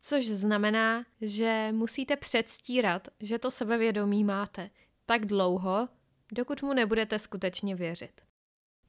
Což 0.00 0.26
znamená, 0.26 1.04
že 1.20 1.68
musíte 1.72 2.16
předstírat, 2.16 3.08
že 3.20 3.38
to 3.38 3.50
sebevědomí 3.50 4.24
máte 4.24 4.70
tak 5.06 5.26
dlouho, 5.26 5.88
dokud 6.32 6.62
mu 6.62 6.72
nebudete 6.72 7.18
skutečně 7.18 7.76
věřit. 7.76 8.20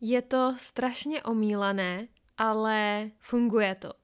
Je 0.01 0.21
to 0.21 0.55
strašně 0.57 1.23
omílané, 1.23 2.07
ale 2.37 3.11
funguje 3.19 3.75
to. 3.75 4.02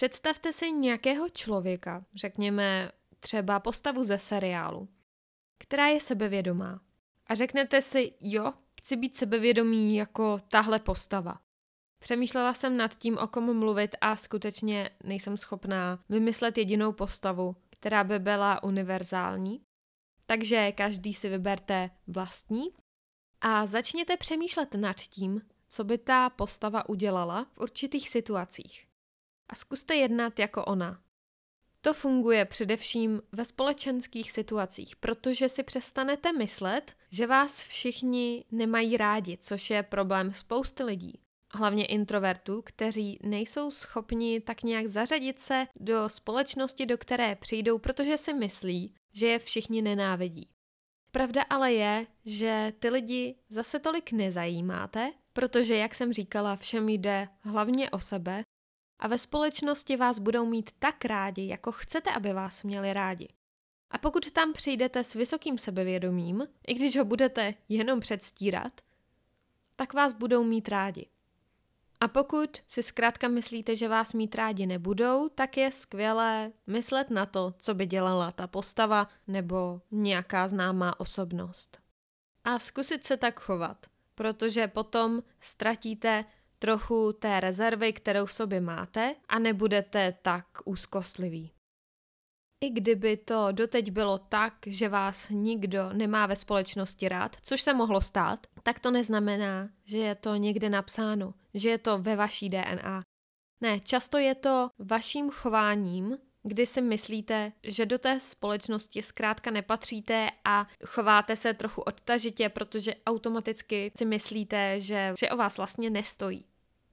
Představte 0.00 0.52
si 0.52 0.72
nějakého 0.72 1.28
člověka, 1.28 2.04
řekněme 2.14 2.92
třeba 3.20 3.60
postavu 3.60 4.04
ze 4.04 4.18
seriálu, 4.18 4.88
která 5.58 5.86
je 5.86 6.00
sebevědomá. 6.00 6.80
A 7.26 7.34
řeknete 7.34 7.82
si, 7.82 8.14
jo, 8.20 8.52
chci 8.80 8.96
být 8.96 9.16
sebevědomý 9.16 9.96
jako 9.96 10.38
tahle 10.48 10.78
postava. 10.78 11.40
Přemýšlela 11.98 12.54
jsem 12.54 12.76
nad 12.76 12.98
tím, 12.98 13.18
o 13.18 13.26
kom 13.26 13.58
mluvit 13.58 13.96
a 14.00 14.16
skutečně 14.16 14.90
nejsem 15.04 15.36
schopná 15.36 16.04
vymyslet 16.08 16.58
jedinou 16.58 16.92
postavu, 16.92 17.56
která 17.70 18.04
by 18.04 18.18
byla 18.18 18.62
univerzální. 18.62 19.62
Takže 20.26 20.72
každý 20.72 21.14
si 21.14 21.28
vyberte 21.28 21.90
vlastní 22.06 22.64
a 23.40 23.66
začněte 23.66 24.16
přemýšlet 24.16 24.74
nad 24.74 24.96
tím, 24.96 25.42
co 25.68 25.84
by 25.84 25.98
ta 25.98 26.30
postava 26.30 26.88
udělala 26.88 27.44
v 27.44 27.58
určitých 27.58 28.08
situacích. 28.08 28.89
A 29.50 29.54
zkuste 29.54 29.94
jednat 29.94 30.38
jako 30.38 30.64
ona. 30.64 31.02
To 31.80 31.94
funguje 31.94 32.44
především 32.44 33.22
ve 33.32 33.44
společenských 33.44 34.32
situacích, 34.32 34.96
protože 34.96 35.48
si 35.48 35.62
přestanete 35.62 36.32
myslet, 36.32 36.92
že 37.10 37.26
vás 37.26 37.64
všichni 37.64 38.44
nemají 38.50 38.96
rádi, 38.96 39.36
což 39.36 39.70
je 39.70 39.82
problém 39.82 40.32
spousty 40.32 40.82
lidí 40.82 41.20
hlavně 41.54 41.86
introvertů, 41.86 42.62
kteří 42.62 43.18
nejsou 43.22 43.70
schopni 43.70 44.40
tak 44.40 44.62
nějak 44.62 44.86
zařadit 44.86 45.38
se 45.38 45.66
do 45.80 46.08
společnosti, 46.08 46.86
do 46.86 46.98
které 46.98 47.36
přijdou, 47.36 47.78
protože 47.78 48.18
si 48.18 48.34
myslí, 48.34 48.94
že 49.12 49.26
je 49.26 49.38
všichni 49.38 49.82
nenávidí. 49.82 50.48
Pravda 51.12 51.42
ale 51.42 51.72
je, 51.72 52.06
že 52.24 52.72
ty 52.78 52.88
lidi 52.88 53.34
zase 53.48 53.78
tolik 53.78 54.12
nezajímáte, 54.12 55.12
protože, 55.32 55.76
jak 55.76 55.94
jsem 55.94 56.12
říkala, 56.12 56.56
všem 56.56 56.88
jde 56.88 57.28
hlavně 57.40 57.90
o 57.90 58.00
sebe 58.00 58.42
a 59.00 59.08
ve 59.08 59.18
společnosti 59.18 59.96
vás 59.96 60.18
budou 60.18 60.46
mít 60.46 60.70
tak 60.78 61.04
rádi, 61.04 61.48
jako 61.48 61.72
chcete, 61.72 62.10
aby 62.10 62.32
vás 62.32 62.62
měli 62.62 62.92
rádi. 62.92 63.28
A 63.90 63.98
pokud 63.98 64.30
tam 64.30 64.52
přijdete 64.52 65.04
s 65.04 65.14
vysokým 65.14 65.58
sebevědomím, 65.58 66.46
i 66.66 66.74
když 66.74 66.96
ho 66.96 67.04
budete 67.04 67.54
jenom 67.68 68.00
předstírat, 68.00 68.80
tak 69.76 69.94
vás 69.94 70.12
budou 70.12 70.44
mít 70.44 70.68
rádi. 70.68 71.06
A 72.00 72.08
pokud 72.08 72.50
si 72.66 72.82
zkrátka 72.82 73.28
myslíte, 73.28 73.76
že 73.76 73.88
vás 73.88 74.12
mít 74.12 74.34
rádi 74.34 74.66
nebudou, 74.66 75.28
tak 75.28 75.56
je 75.56 75.70
skvělé 75.70 76.52
myslet 76.66 77.10
na 77.10 77.26
to, 77.26 77.54
co 77.58 77.74
by 77.74 77.86
dělala 77.86 78.32
ta 78.32 78.46
postava 78.46 79.08
nebo 79.26 79.80
nějaká 79.90 80.48
známá 80.48 81.00
osobnost. 81.00 81.78
A 82.44 82.58
zkusit 82.58 83.04
se 83.04 83.16
tak 83.16 83.40
chovat, 83.40 83.86
protože 84.14 84.68
potom 84.68 85.22
ztratíte 85.40 86.24
trochu 86.62 87.12
té 87.12 87.40
rezervy, 87.40 87.92
kterou 87.92 88.26
v 88.26 88.32
sobě 88.32 88.60
máte 88.60 89.14
a 89.28 89.38
nebudete 89.38 90.14
tak 90.22 90.46
úzkostliví. 90.64 91.52
I 92.64 92.70
kdyby 92.70 93.16
to 93.16 93.48
doteď 93.52 93.90
bylo 93.90 94.18
tak, 94.18 94.54
že 94.66 94.88
vás 94.88 95.28
nikdo 95.28 95.92
nemá 95.92 96.26
ve 96.26 96.36
společnosti 96.36 97.08
rád, 97.08 97.36
což 97.42 97.62
se 97.62 97.74
mohlo 97.74 98.00
stát, 98.00 98.46
tak 98.62 98.78
to 98.78 98.90
neznamená, 98.90 99.68
že 99.84 99.98
je 99.98 100.14
to 100.14 100.36
někde 100.36 100.70
napsáno, 100.70 101.34
že 101.54 101.68
je 101.68 101.78
to 101.78 101.98
ve 101.98 102.16
vaší 102.16 102.48
DNA. 102.48 103.02
Ne, 103.60 103.80
často 103.80 104.18
je 104.18 104.34
to 104.34 104.68
vaším 104.78 105.30
chováním, 105.30 106.18
kdy 106.42 106.66
si 106.66 106.80
myslíte, 106.80 107.52
že 107.62 107.86
do 107.86 107.98
té 107.98 108.20
společnosti 108.20 109.02
zkrátka 109.02 109.50
nepatříte 109.50 110.30
a 110.44 110.66
chováte 110.86 111.36
se 111.36 111.54
trochu 111.54 111.80
odtažitě, 111.80 112.48
protože 112.48 112.94
automaticky 113.06 113.92
si 113.98 114.04
myslíte, 114.04 114.80
že, 114.80 115.14
že 115.18 115.30
o 115.30 115.36
vás 115.36 115.56
vlastně 115.56 115.90
nestojí. 115.90 116.49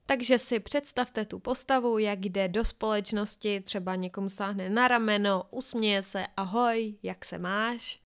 Takže 0.10 0.40
si 0.40 0.60
představte 0.60 1.26
tu 1.26 1.40
postavu, 1.40 1.98
jak 1.98 2.26
jde 2.26 2.48
do 2.48 2.66
společnosti, 2.66 3.62
třeba 3.62 3.96
někomu 3.96 4.30
sáhne 4.30 4.70
na 4.70 4.88
rameno, 4.88 5.44
usměje 5.52 6.02
se, 6.02 6.28
ahoj, 6.38 6.98
jak 7.04 7.26
se 7.26 7.38
máš? 7.38 8.02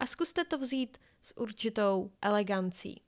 A 0.00 0.06
zkuste 0.06 0.44
to 0.44 0.58
vzít 0.58 0.98
s 1.22 1.36
určitou 1.36 2.12
elegancí. 2.22 3.02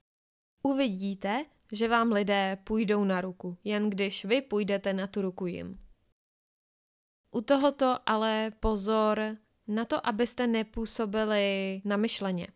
Uvidíte, 0.63 1.45
že 1.73 1.89
vám 1.89 2.13
lidé 2.13 2.59
půjdou 2.65 3.05
na 3.05 3.21
ruku, 3.21 3.59
jen 3.65 3.91
když 3.91 4.25
vy 4.25 4.43
půjdete 4.43 4.93
na 4.93 5.07
tu 5.07 5.23
ruku 5.23 5.47
jim. 5.47 5.81
U 7.31 7.41
tohoto 7.41 7.99
ale 8.07 8.53
pozor 8.61 9.37
na 9.67 9.85
to, 9.85 10.07
abyste 10.07 10.47
nepůsobili 10.47 11.83
namyšleně, 11.85 12.49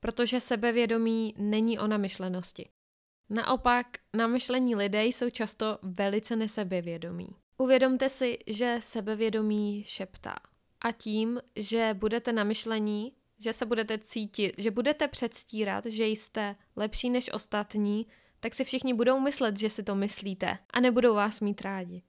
protože 0.00 0.40
sebevědomí 0.40 1.34
není 1.38 1.78
o 1.78 1.86
namyšlenosti. 1.86 2.68
Naopak, 3.30 3.86
namyšlení 4.16 4.76
lidé 4.76 5.04
jsou 5.04 5.30
často 5.30 5.78
velice 5.82 6.36
nesebevědomí. 6.36 7.28
Uvědomte 7.58 8.08
si, 8.08 8.38
že 8.46 8.78
sebevědomí 8.82 9.84
šeptá. 9.86 10.36
A 10.80 10.92
tím, 10.92 11.40
že 11.56 11.90
budete 11.94 12.32
namyšlení, 12.32 13.12
že 13.38 13.52
se 13.52 13.66
budete 13.66 13.98
cítit, 13.98 14.54
že 14.58 14.70
budete 14.70 15.08
předstírat, 15.08 15.86
že 15.86 16.06
jste 16.06 16.56
lepší 16.76 17.10
než 17.10 17.32
ostatní, 17.32 18.06
tak 18.40 18.54
si 18.54 18.64
všichni 18.64 18.94
budou 18.94 19.20
myslet, 19.20 19.56
že 19.56 19.70
si 19.70 19.82
to 19.82 19.94
myslíte 19.94 20.58
a 20.70 20.80
nebudou 20.80 21.14
vás 21.14 21.40
mít 21.40 21.60
rádi. 21.60 22.02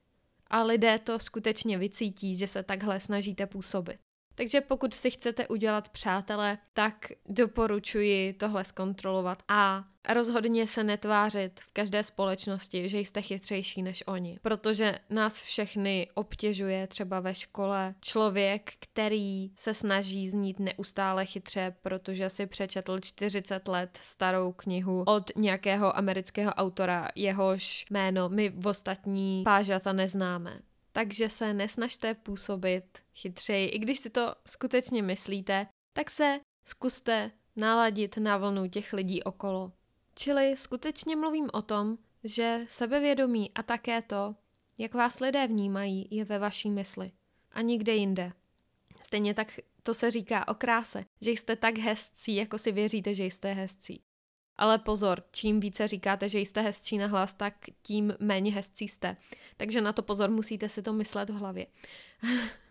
A 0.47 0.63
lidé 0.63 0.99
to 0.99 1.19
skutečně 1.19 1.77
vycítí, 1.77 2.35
že 2.35 2.47
se 2.47 2.63
takhle 2.63 2.99
snažíte 2.99 3.45
působit. 3.45 3.99
Takže 4.37 4.61
pokud 4.61 4.93
si 4.93 5.11
chcete 5.11 5.47
udělat 5.47 5.89
přátele, 5.89 6.57
tak 6.73 7.05
doporučuji 7.25 8.33
tohle 8.33 8.63
zkontrolovat 8.63 9.43
a 9.47 9.83
rozhodně 10.13 10.67
se 10.67 10.83
netvářit 10.83 11.59
v 11.59 11.73
každé 11.73 12.03
společnosti, 12.03 12.89
že 12.89 12.99
jste 12.99 13.21
chytřejší 13.21 13.83
než 13.83 14.03
oni, 14.07 14.39
protože 14.41 14.99
nás 15.09 15.41
všechny 15.41 16.07
obtěžuje 16.13 16.87
třeba 16.87 17.19
ve 17.19 17.35
škole 17.35 17.95
člověk, 18.01 18.73
který 18.79 19.51
se 19.55 19.73
snaží 19.73 20.29
znít 20.29 20.59
neustále 20.59 21.25
chytře, 21.25 21.75
protože 21.81 22.29
si 22.29 22.45
přečetl 22.45 22.99
40 22.99 23.67
let 23.67 23.97
starou 24.01 24.51
knihu 24.51 25.03
od 25.07 25.31
nějakého 25.35 25.97
amerického 25.97 26.51
autora, 26.51 27.07
jehož 27.15 27.85
jméno 27.89 28.29
my 28.29 28.49
v 28.49 28.67
ostatní 28.67 29.43
pážata 29.45 29.93
neznáme. 29.93 30.59
Takže 30.97 31.29
se 31.29 31.53
nesnažte 31.53 32.13
působit 32.13 32.99
chytřeji, 33.15 33.69
i 33.69 33.79
když 33.79 33.99
si 33.99 34.09
to 34.09 34.35
skutečně 34.45 35.01
myslíte, 35.01 35.67
tak 35.93 36.11
se 36.11 36.39
zkuste 36.65 37.31
naladit 37.55 38.17
na 38.17 38.37
vlnu 38.37 38.69
těch 38.69 38.93
lidí 38.93 39.23
okolo. 39.23 39.71
Čili 40.15 40.55
skutečně 40.55 41.15
mluvím 41.15 41.49
o 41.53 41.61
tom, 41.61 41.97
že 42.23 42.65
sebevědomí 42.67 43.51
a 43.55 43.63
také 43.63 44.01
to, 44.01 44.35
jak 44.77 44.93
vás 44.93 45.19
lidé 45.19 45.47
vnímají, 45.47 46.07
je 46.11 46.25
ve 46.25 46.39
vaší 46.39 46.69
mysli 46.69 47.11
a 47.51 47.61
nikde 47.61 47.95
jinde. 47.95 48.31
Stejně 49.01 49.33
tak 49.33 49.59
to 49.83 49.93
se 49.93 50.11
říká 50.11 50.47
o 50.47 50.53
kráse, 50.53 51.05
že 51.21 51.31
jste 51.31 51.55
tak 51.55 51.77
hezcí, 51.77 52.35
jako 52.35 52.57
si 52.57 52.71
věříte, 52.71 53.13
že 53.13 53.23
jste 53.23 53.53
hezcí. 53.53 54.03
Ale 54.57 54.79
pozor, 54.79 55.23
čím 55.31 55.59
více 55.59 55.87
říkáte, 55.87 56.29
že 56.29 56.39
jste 56.39 56.61
hezčí 56.61 56.97
na 56.97 57.07
hlas, 57.07 57.33
tak 57.33 57.53
tím 57.81 58.13
méně 58.19 58.51
hezcí 58.51 58.87
jste. 58.87 59.17
Takže 59.57 59.81
na 59.81 59.93
to 59.93 60.01
pozor, 60.01 60.29
musíte 60.29 60.69
si 60.69 60.81
to 60.81 60.93
myslet 60.93 61.29
v 61.29 61.33
hlavě. 61.33 61.67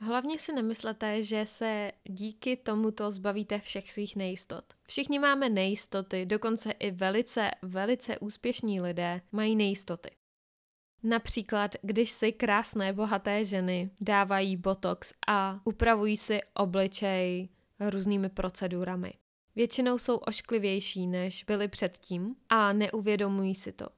Hlavně 0.00 0.38
si 0.38 0.52
nemyslete, 0.52 1.22
že 1.22 1.46
se 1.46 1.92
díky 2.04 2.56
tomuto 2.56 3.10
zbavíte 3.10 3.58
všech 3.58 3.92
svých 3.92 4.16
nejistot. 4.16 4.64
Všichni 4.86 5.18
máme 5.18 5.48
nejistoty, 5.48 6.26
dokonce 6.26 6.70
i 6.70 6.90
velice, 6.90 7.50
velice 7.62 8.18
úspěšní 8.18 8.80
lidé 8.80 9.20
mají 9.32 9.56
nejistoty. 9.56 10.10
Například, 11.02 11.76
když 11.82 12.10
si 12.10 12.32
krásné, 12.32 12.92
bohaté 12.92 13.44
ženy 13.44 13.90
dávají 14.00 14.56
botox 14.56 15.12
a 15.26 15.60
upravují 15.64 16.16
si 16.16 16.40
obličej 16.54 17.48
různými 17.80 18.28
procedurami. 18.28 19.12
Většinou 19.58 19.98
jsou 19.98 20.16
ošklivější, 20.16 21.06
než 21.06 21.44
byly 21.44 21.68
předtím 21.68 22.36
a 22.48 22.72
neuvědomují 22.72 23.54
si 23.54 23.72
to. 23.72 23.88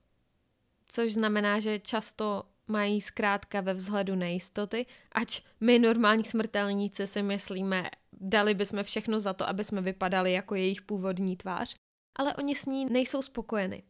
Což 0.88 1.12
znamená, 1.12 1.60
že 1.60 1.78
často 1.78 2.42
mají 2.66 3.00
zkrátka 3.00 3.60
ve 3.60 3.74
vzhledu 3.74 4.14
nejistoty, 4.14 4.86
ač 5.12 5.42
my 5.60 5.78
normální 5.78 6.24
smrtelníci 6.24 7.06
si 7.06 7.22
myslíme, 7.22 7.90
dali 8.12 8.54
bychom 8.54 8.82
všechno 8.82 9.20
za 9.20 9.32
to, 9.32 9.48
aby 9.48 9.64
jsme 9.64 9.80
vypadali 9.80 10.32
jako 10.32 10.54
jejich 10.54 10.82
původní 10.82 11.36
tvář, 11.36 11.74
ale 12.16 12.34
oni 12.34 12.54
s 12.54 12.66
ní 12.66 12.84
nejsou 12.84 13.22
spokojeni. 13.22 13.82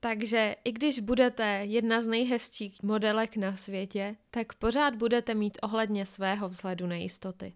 Takže 0.00 0.56
i 0.64 0.72
když 0.72 1.00
budete 1.00 1.44
jedna 1.46 2.02
z 2.02 2.06
nejhezčích 2.06 2.82
modelek 2.82 3.36
na 3.36 3.56
světě, 3.56 4.16
tak 4.30 4.54
pořád 4.54 4.94
budete 4.94 5.34
mít 5.34 5.58
ohledně 5.62 6.06
svého 6.06 6.48
vzhledu 6.48 6.86
nejistoty. 6.86 7.54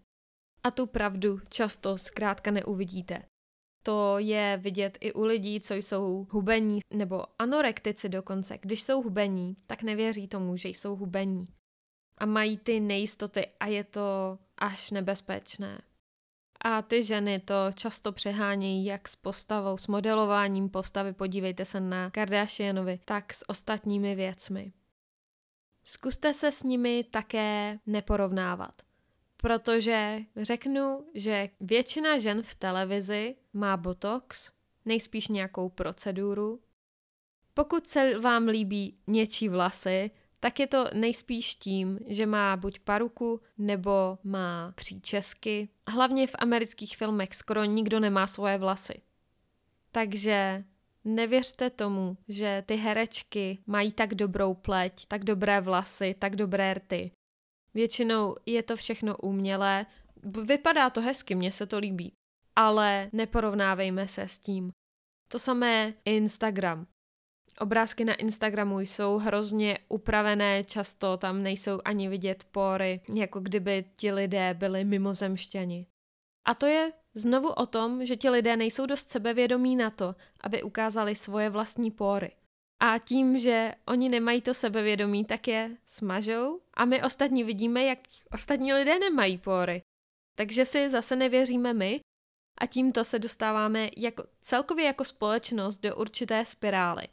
A 0.63 0.71
tu 0.71 0.85
pravdu 0.85 1.39
často 1.49 1.97
zkrátka 1.97 2.51
neuvidíte. 2.51 3.23
To 3.87 4.19
je 4.19 4.59
vidět 4.61 4.97
i 5.01 5.13
u 5.13 5.23
lidí, 5.23 5.61
co 5.61 5.73
jsou 5.73 6.27
hubení 6.29 6.79
nebo 6.93 7.23
anorektici 7.39 8.09
dokonce. 8.09 8.57
Když 8.61 8.83
jsou 8.83 9.01
hubení, 9.01 9.57
tak 9.67 9.83
nevěří 9.83 10.27
tomu, 10.27 10.57
že 10.57 10.69
jsou 10.69 10.95
hubení. 10.95 11.45
A 12.17 12.25
mají 12.25 12.57
ty 12.57 12.79
nejistoty 12.79 13.47
a 13.59 13.67
je 13.67 13.83
to 13.83 14.39
až 14.57 14.91
nebezpečné. 14.91 15.81
A 16.61 16.81
ty 16.81 17.03
ženy 17.03 17.39
to 17.39 17.53
často 17.73 18.11
přehánějí 18.11 18.85
jak 18.85 19.07
s 19.07 19.15
postavou, 19.15 19.77
s 19.77 19.87
modelováním 19.87 20.69
postavy, 20.69 21.13
podívejte 21.13 21.65
se 21.65 21.79
na 21.79 22.09
Kardashianovi, 22.09 22.99
tak 23.05 23.33
s 23.33 23.49
ostatními 23.49 24.15
věcmi. 24.15 24.73
Zkuste 25.83 26.33
se 26.33 26.51
s 26.51 26.63
nimi 26.63 27.03
také 27.03 27.79
neporovnávat. 27.85 28.86
Protože 29.37 30.19
řeknu, 30.35 31.05
že 31.13 31.49
většina 31.59 32.19
žen 32.19 32.43
v 32.43 32.55
televizi 32.55 33.35
má 33.53 33.77
botox, 33.77 34.51
nejspíš 34.85 35.27
nějakou 35.27 35.69
proceduru. 35.69 36.61
Pokud 37.53 37.87
se 37.87 38.19
vám 38.19 38.47
líbí 38.47 38.97
něčí 39.07 39.49
vlasy, 39.49 40.11
tak 40.39 40.59
je 40.59 40.67
to 40.67 40.85
nejspíš 40.93 41.55
tím, 41.55 41.99
že 42.07 42.25
má 42.25 42.57
buď 42.57 42.79
paruku 42.79 43.41
nebo 43.57 44.17
má 44.23 44.71
příčesky. 44.75 45.69
Hlavně 45.87 46.27
v 46.27 46.35
amerických 46.39 46.97
filmech 46.97 47.35
skoro 47.35 47.63
nikdo 47.63 47.99
nemá 47.99 48.27
svoje 48.27 48.57
vlasy. 48.57 49.01
Takže 49.91 50.63
nevěřte 51.03 51.69
tomu, 51.69 52.17
že 52.27 52.63
ty 52.65 52.75
herečky 52.75 53.59
mají 53.67 53.91
tak 53.91 54.15
dobrou 54.15 54.53
pleť, 54.53 55.05
tak 55.07 55.23
dobré 55.23 55.61
vlasy, 55.61 56.15
tak 56.19 56.35
dobré 56.35 56.73
rty. 56.73 57.11
Většinou 57.73 58.35
je 58.45 58.63
to 58.63 58.75
všechno 58.75 59.17
umělé, 59.17 59.85
vypadá 60.23 60.89
to 60.89 61.01
hezky, 61.01 61.35
mně 61.35 61.51
se 61.51 61.65
to 61.65 61.77
líbí, 61.77 62.13
ale 62.55 63.09
neporovnávejme 63.13 64.07
se 64.07 64.21
s 64.21 64.39
tím. 64.39 64.71
To 65.31 65.39
samé 65.39 65.93
Instagram. 66.05 66.87
Obrázky 67.59 68.05
na 68.05 68.13
Instagramu 68.13 68.79
jsou 68.79 69.17
hrozně 69.17 69.79
upravené, 69.89 70.63
často 70.63 71.17
tam 71.17 71.43
nejsou 71.43 71.79
ani 71.85 72.09
vidět 72.09 72.43
pory, 72.43 73.01
jako 73.13 73.39
kdyby 73.39 73.85
ti 73.95 74.11
lidé 74.11 74.53
byli 74.53 74.85
mimozemšťani. 74.85 75.87
A 76.45 76.53
to 76.53 76.65
je 76.65 76.93
znovu 77.15 77.49
o 77.49 77.65
tom, 77.65 78.05
že 78.05 78.15
ti 78.15 78.29
lidé 78.29 78.57
nejsou 78.57 78.85
dost 78.85 79.09
sebevědomí 79.09 79.75
na 79.75 79.89
to, 79.89 80.15
aby 80.41 80.63
ukázali 80.63 81.15
svoje 81.15 81.49
vlastní 81.49 81.91
pory. 81.91 82.31
A 82.79 82.97
tím, 82.97 83.39
že 83.39 83.75
oni 83.87 84.09
nemají 84.09 84.41
to 84.41 84.53
sebevědomí, 84.53 85.25
tak 85.25 85.47
je 85.47 85.77
smažou 85.85 86.61
a 86.73 86.85
my 86.85 87.03
ostatní 87.03 87.43
vidíme, 87.43 87.83
jak 87.83 87.99
ostatní 88.33 88.73
lidé 88.73 88.99
nemají 88.99 89.37
pory. 89.37 89.81
Takže 90.35 90.65
si 90.65 90.89
zase 90.89 91.15
nevěříme 91.15 91.73
my 91.73 91.99
a 92.61 92.65
tímto 92.65 93.03
se 93.03 93.19
dostáváme 93.19 93.89
jako, 93.97 94.23
celkově 94.41 94.85
jako 94.85 95.05
společnost 95.05 95.77
do 95.77 95.95
určité 95.95 96.45
spirály. 96.45 97.07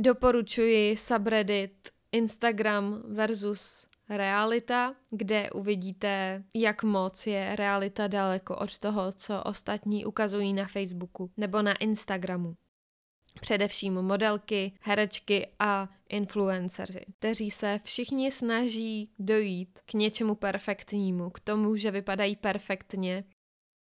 Doporučuji 0.00 0.96
subreddit 0.96 1.90
Instagram 2.12 3.02
versus 3.06 3.86
realita, 4.08 4.94
kde 5.10 5.50
uvidíte, 5.50 6.44
jak 6.54 6.82
moc 6.82 7.26
je 7.26 7.56
realita 7.56 8.06
daleko 8.06 8.56
od 8.56 8.78
toho, 8.78 9.12
co 9.12 9.42
ostatní 9.42 10.06
ukazují 10.06 10.52
na 10.52 10.66
Facebooku 10.66 11.30
nebo 11.36 11.62
na 11.62 11.74
Instagramu. 11.74 12.56
Především 13.40 13.94
modelky, 13.94 14.72
herečky 14.80 15.48
a 15.58 15.88
influenceři, 16.08 17.00
kteří 17.18 17.50
se 17.50 17.80
všichni 17.84 18.32
snaží 18.32 19.10
dojít 19.18 19.78
k 19.84 19.94
něčemu 19.94 20.34
perfektnímu, 20.34 21.30
k 21.30 21.40
tomu, 21.40 21.76
že 21.76 21.90
vypadají 21.90 22.36
perfektně, 22.36 23.24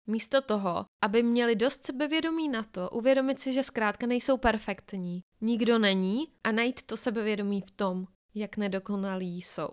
Místo 0.08 0.42
toho, 0.42 0.86
aby 1.02 1.24
měli 1.24 1.56
dost 1.56 1.84
sebevědomí 1.84 2.50
na 2.50 2.64
to, 2.64 2.90
uvědomit 2.90 3.40
si, 3.40 3.54
že 3.54 3.64
zkrátka 3.64 4.08
nejsou 4.08 4.38
perfektní, 4.38 5.24
nikdo 5.42 5.80
není 5.80 6.28
a 6.44 6.52
najít 6.52 6.84
to 6.84 6.98
sebevědomí 6.98 7.62
v 7.62 7.72
tom, 7.72 8.08
jak 8.36 8.58
nedokonalí 8.58 9.42
jsou. 9.42 9.70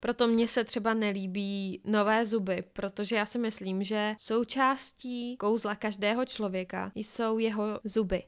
Proto 0.00 0.28
mně 0.28 0.48
se 0.48 0.64
třeba 0.64 0.94
nelíbí 0.94 1.82
nové 1.84 2.26
zuby, 2.26 2.64
protože 2.72 3.16
já 3.16 3.26
si 3.26 3.38
myslím, 3.38 3.82
že 3.82 4.14
součástí 4.18 5.36
kouzla 5.36 5.74
každého 5.74 6.24
člověka 6.24 6.92
jsou 6.94 7.38
jeho 7.38 7.80
zuby. 7.84 8.22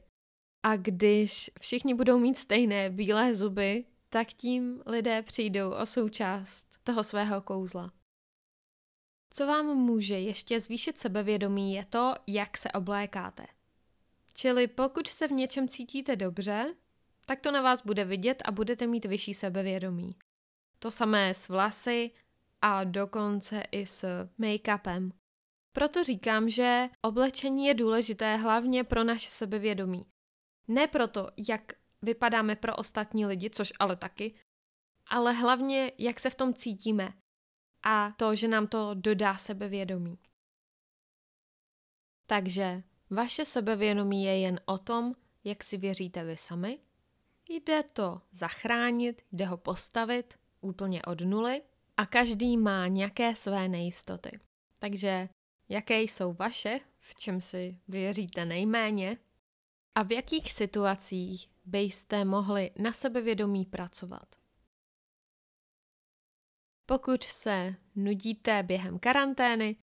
A 0.65 0.75
když 0.75 1.51
všichni 1.59 1.93
budou 1.93 2.19
mít 2.19 2.37
stejné 2.37 2.89
bílé 2.89 3.33
zuby, 3.33 3.85
tak 4.09 4.27
tím 4.27 4.83
lidé 4.85 5.21
přijdou 5.21 5.71
o 5.71 5.85
součást 5.85 6.67
toho 6.83 7.03
svého 7.03 7.41
kouzla. 7.41 7.91
Co 9.29 9.47
vám 9.47 9.65
může 9.65 10.19
ještě 10.19 10.59
zvýšit 10.59 10.99
sebevědomí 10.99 11.73
je 11.73 11.85
to, 11.85 12.13
jak 12.27 12.57
se 12.57 12.71
oblékáte. 12.71 13.45
Čili 14.33 14.67
pokud 14.67 15.07
se 15.07 15.27
v 15.27 15.31
něčem 15.31 15.67
cítíte 15.67 16.15
dobře, 16.15 16.75
tak 17.25 17.39
to 17.39 17.51
na 17.51 17.61
vás 17.61 17.81
bude 17.81 18.05
vidět 18.05 18.41
a 18.45 18.51
budete 18.51 18.87
mít 18.87 19.05
vyšší 19.05 19.33
sebevědomí. 19.33 20.15
To 20.79 20.91
samé 20.91 21.33
s 21.33 21.49
vlasy 21.49 22.11
a 22.61 22.83
dokonce 22.83 23.63
i 23.71 23.85
s 23.85 24.27
make-upem. 24.39 25.11
Proto 25.73 26.03
říkám, 26.03 26.49
že 26.49 26.89
oblečení 27.01 27.65
je 27.65 27.73
důležité 27.73 28.35
hlavně 28.35 28.83
pro 28.83 29.03
naše 29.03 29.29
sebevědomí. 29.29 30.05
Ne 30.67 30.87
proto, 30.87 31.27
jak 31.47 31.73
vypadáme 32.01 32.55
pro 32.55 32.75
ostatní 32.75 33.25
lidi, 33.25 33.49
což 33.49 33.73
ale 33.79 33.95
taky, 33.95 34.35
ale 35.07 35.33
hlavně, 35.33 35.91
jak 35.97 36.19
se 36.19 36.29
v 36.29 36.35
tom 36.35 36.53
cítíme 36.53 37.13
a 37.83 38.11
to, 38.11 38.35
že 38.35 38.47
nám 38.47 38.67
to 38.67 38.93
dodá 38.93 39.37
sebevědomí. 39.37 40.19
Takže 42.27 42.83
vaše 43.09 43.45
sebevědomí 43.45 44.23
je 44.23 44.39
jen 44.39 44.59
o 44.65 44.77
tom, 44.77 45.15
jak 45.43 45.63
si 45.63 45.77
věříte 45.77 46.23
vy 46.23 46.37
sami. 46.37 46.79
Jde 47.49 47.83
to 47.83 48.21
zachránit, 48.31 49.21
jde 49.31 49.45
ho 49.45 49.57
postavit 49.57 50.39
úplně 50.61 51.01
od 51.03 51.21
nuly 51.21 51.61
a 51.97 52.05
každý 52.05 52.57
má 52.57 52.87
nějaké 52.87 53.35
své 53.35 53.67
nejistoty. 53.67 54.39
Takže 54.79 55.29
jaké 55.69 56.01
jsou 56.01 56.33
vaše, 56.33 56.79
v 56.99 57.15
čem 57.15 57.41
si 57.41 57.79
věříte 57.87 58.45
nejméně 58.45 59.17
a 59.95 60.03
v 60.03 60.11
jakých 60.11 60.51
situacích 60.53 61.49
byste 61.65 62.25
mohli 62.25 62.71
na 62.79 62.93
sebevědomí 62.93 63.65
pracovat. 63.65 64.35
Pokud 66.85 67.23
se 67.23 67.75
nudíte 67.95 68.63
během 68.63 68.99
karantény 68.99 69.75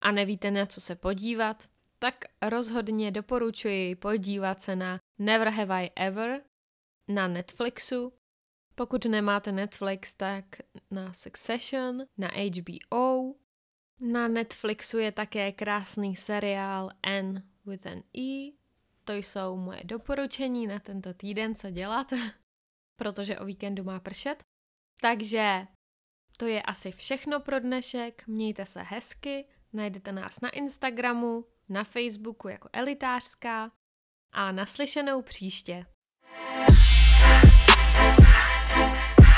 a 0.00 0.12
nevíte 0.12 0.50
na 0.50 0.66
co 0.66 0.80
se 0.80 0.96
podívat, 0.96 1.68
tak 1.98 2.24
rozhodně 2.42 3.10
doporučuji 3.10 3.96
podívat 3.96 4.62
se 4.62 4.76
na 4.76 5.00
Never 5.18 5.48
Have 5.48 5.84
I 5.84 5.90
Ever 5.96 6.42
na 7.08 7.28
Netflixu. 7.28 8.12
Pokud 8.74 9.04
nemáte 9.04 9.52
Netflix, 9.52 10.14
tak 10.14 10.44
na 10.90 11.12
Succession, 11.12 12.02
na 12.18 12.28
HBO. 12.28 13.34
Na 14.00 14.28
Netflixu 14.28 14.98
je 14.98 15.12
také 15.12 15.52
krásný 15.52 16.16
seriál 16.16 16.90
N 17.02 17.42
with 17.66 17.86
an 17.86 18.02
E. 18.18 18.61
To 19.04 19.12
jsou 19.12 19.56
moje 19.56 19.80
doporučení 19.84 20.66
na 20.66 20.78
tento 20.78 21.14
týden, 21.14 21.54
co 21.54 21.70
dělat, 21.70 22.12
protože 22.96 23.38
o 23.38 23.44
víkendu 23.44 23.84
má 23.84 24.00
pršet. 24.00 24.44
Takže 25.00 25.66
to 26.36 26.46
je 26.46 26.62
asi 26.62 26.92
všechno 26.92 27.40
pro 27.40 27.60
dnešek. 27.60 28.26
Mějte 28.26 28.64
se 28.64 28.82
hezky, 28.82 29.48
najdete 29.72 30.12
nás 30.12 30.40
na 30.40 30.50
Instagramu, 30.50 31.44
na 31.68 31.84
Facebooku 31.84 32.48
jako 32.48 32.68
elitářská 32.72 33.72
a 34.32 34.52
naslyšenou 34.52 35.22
příště. 35.22 35.86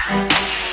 thank 0.07 0.33
you 0.33 0.64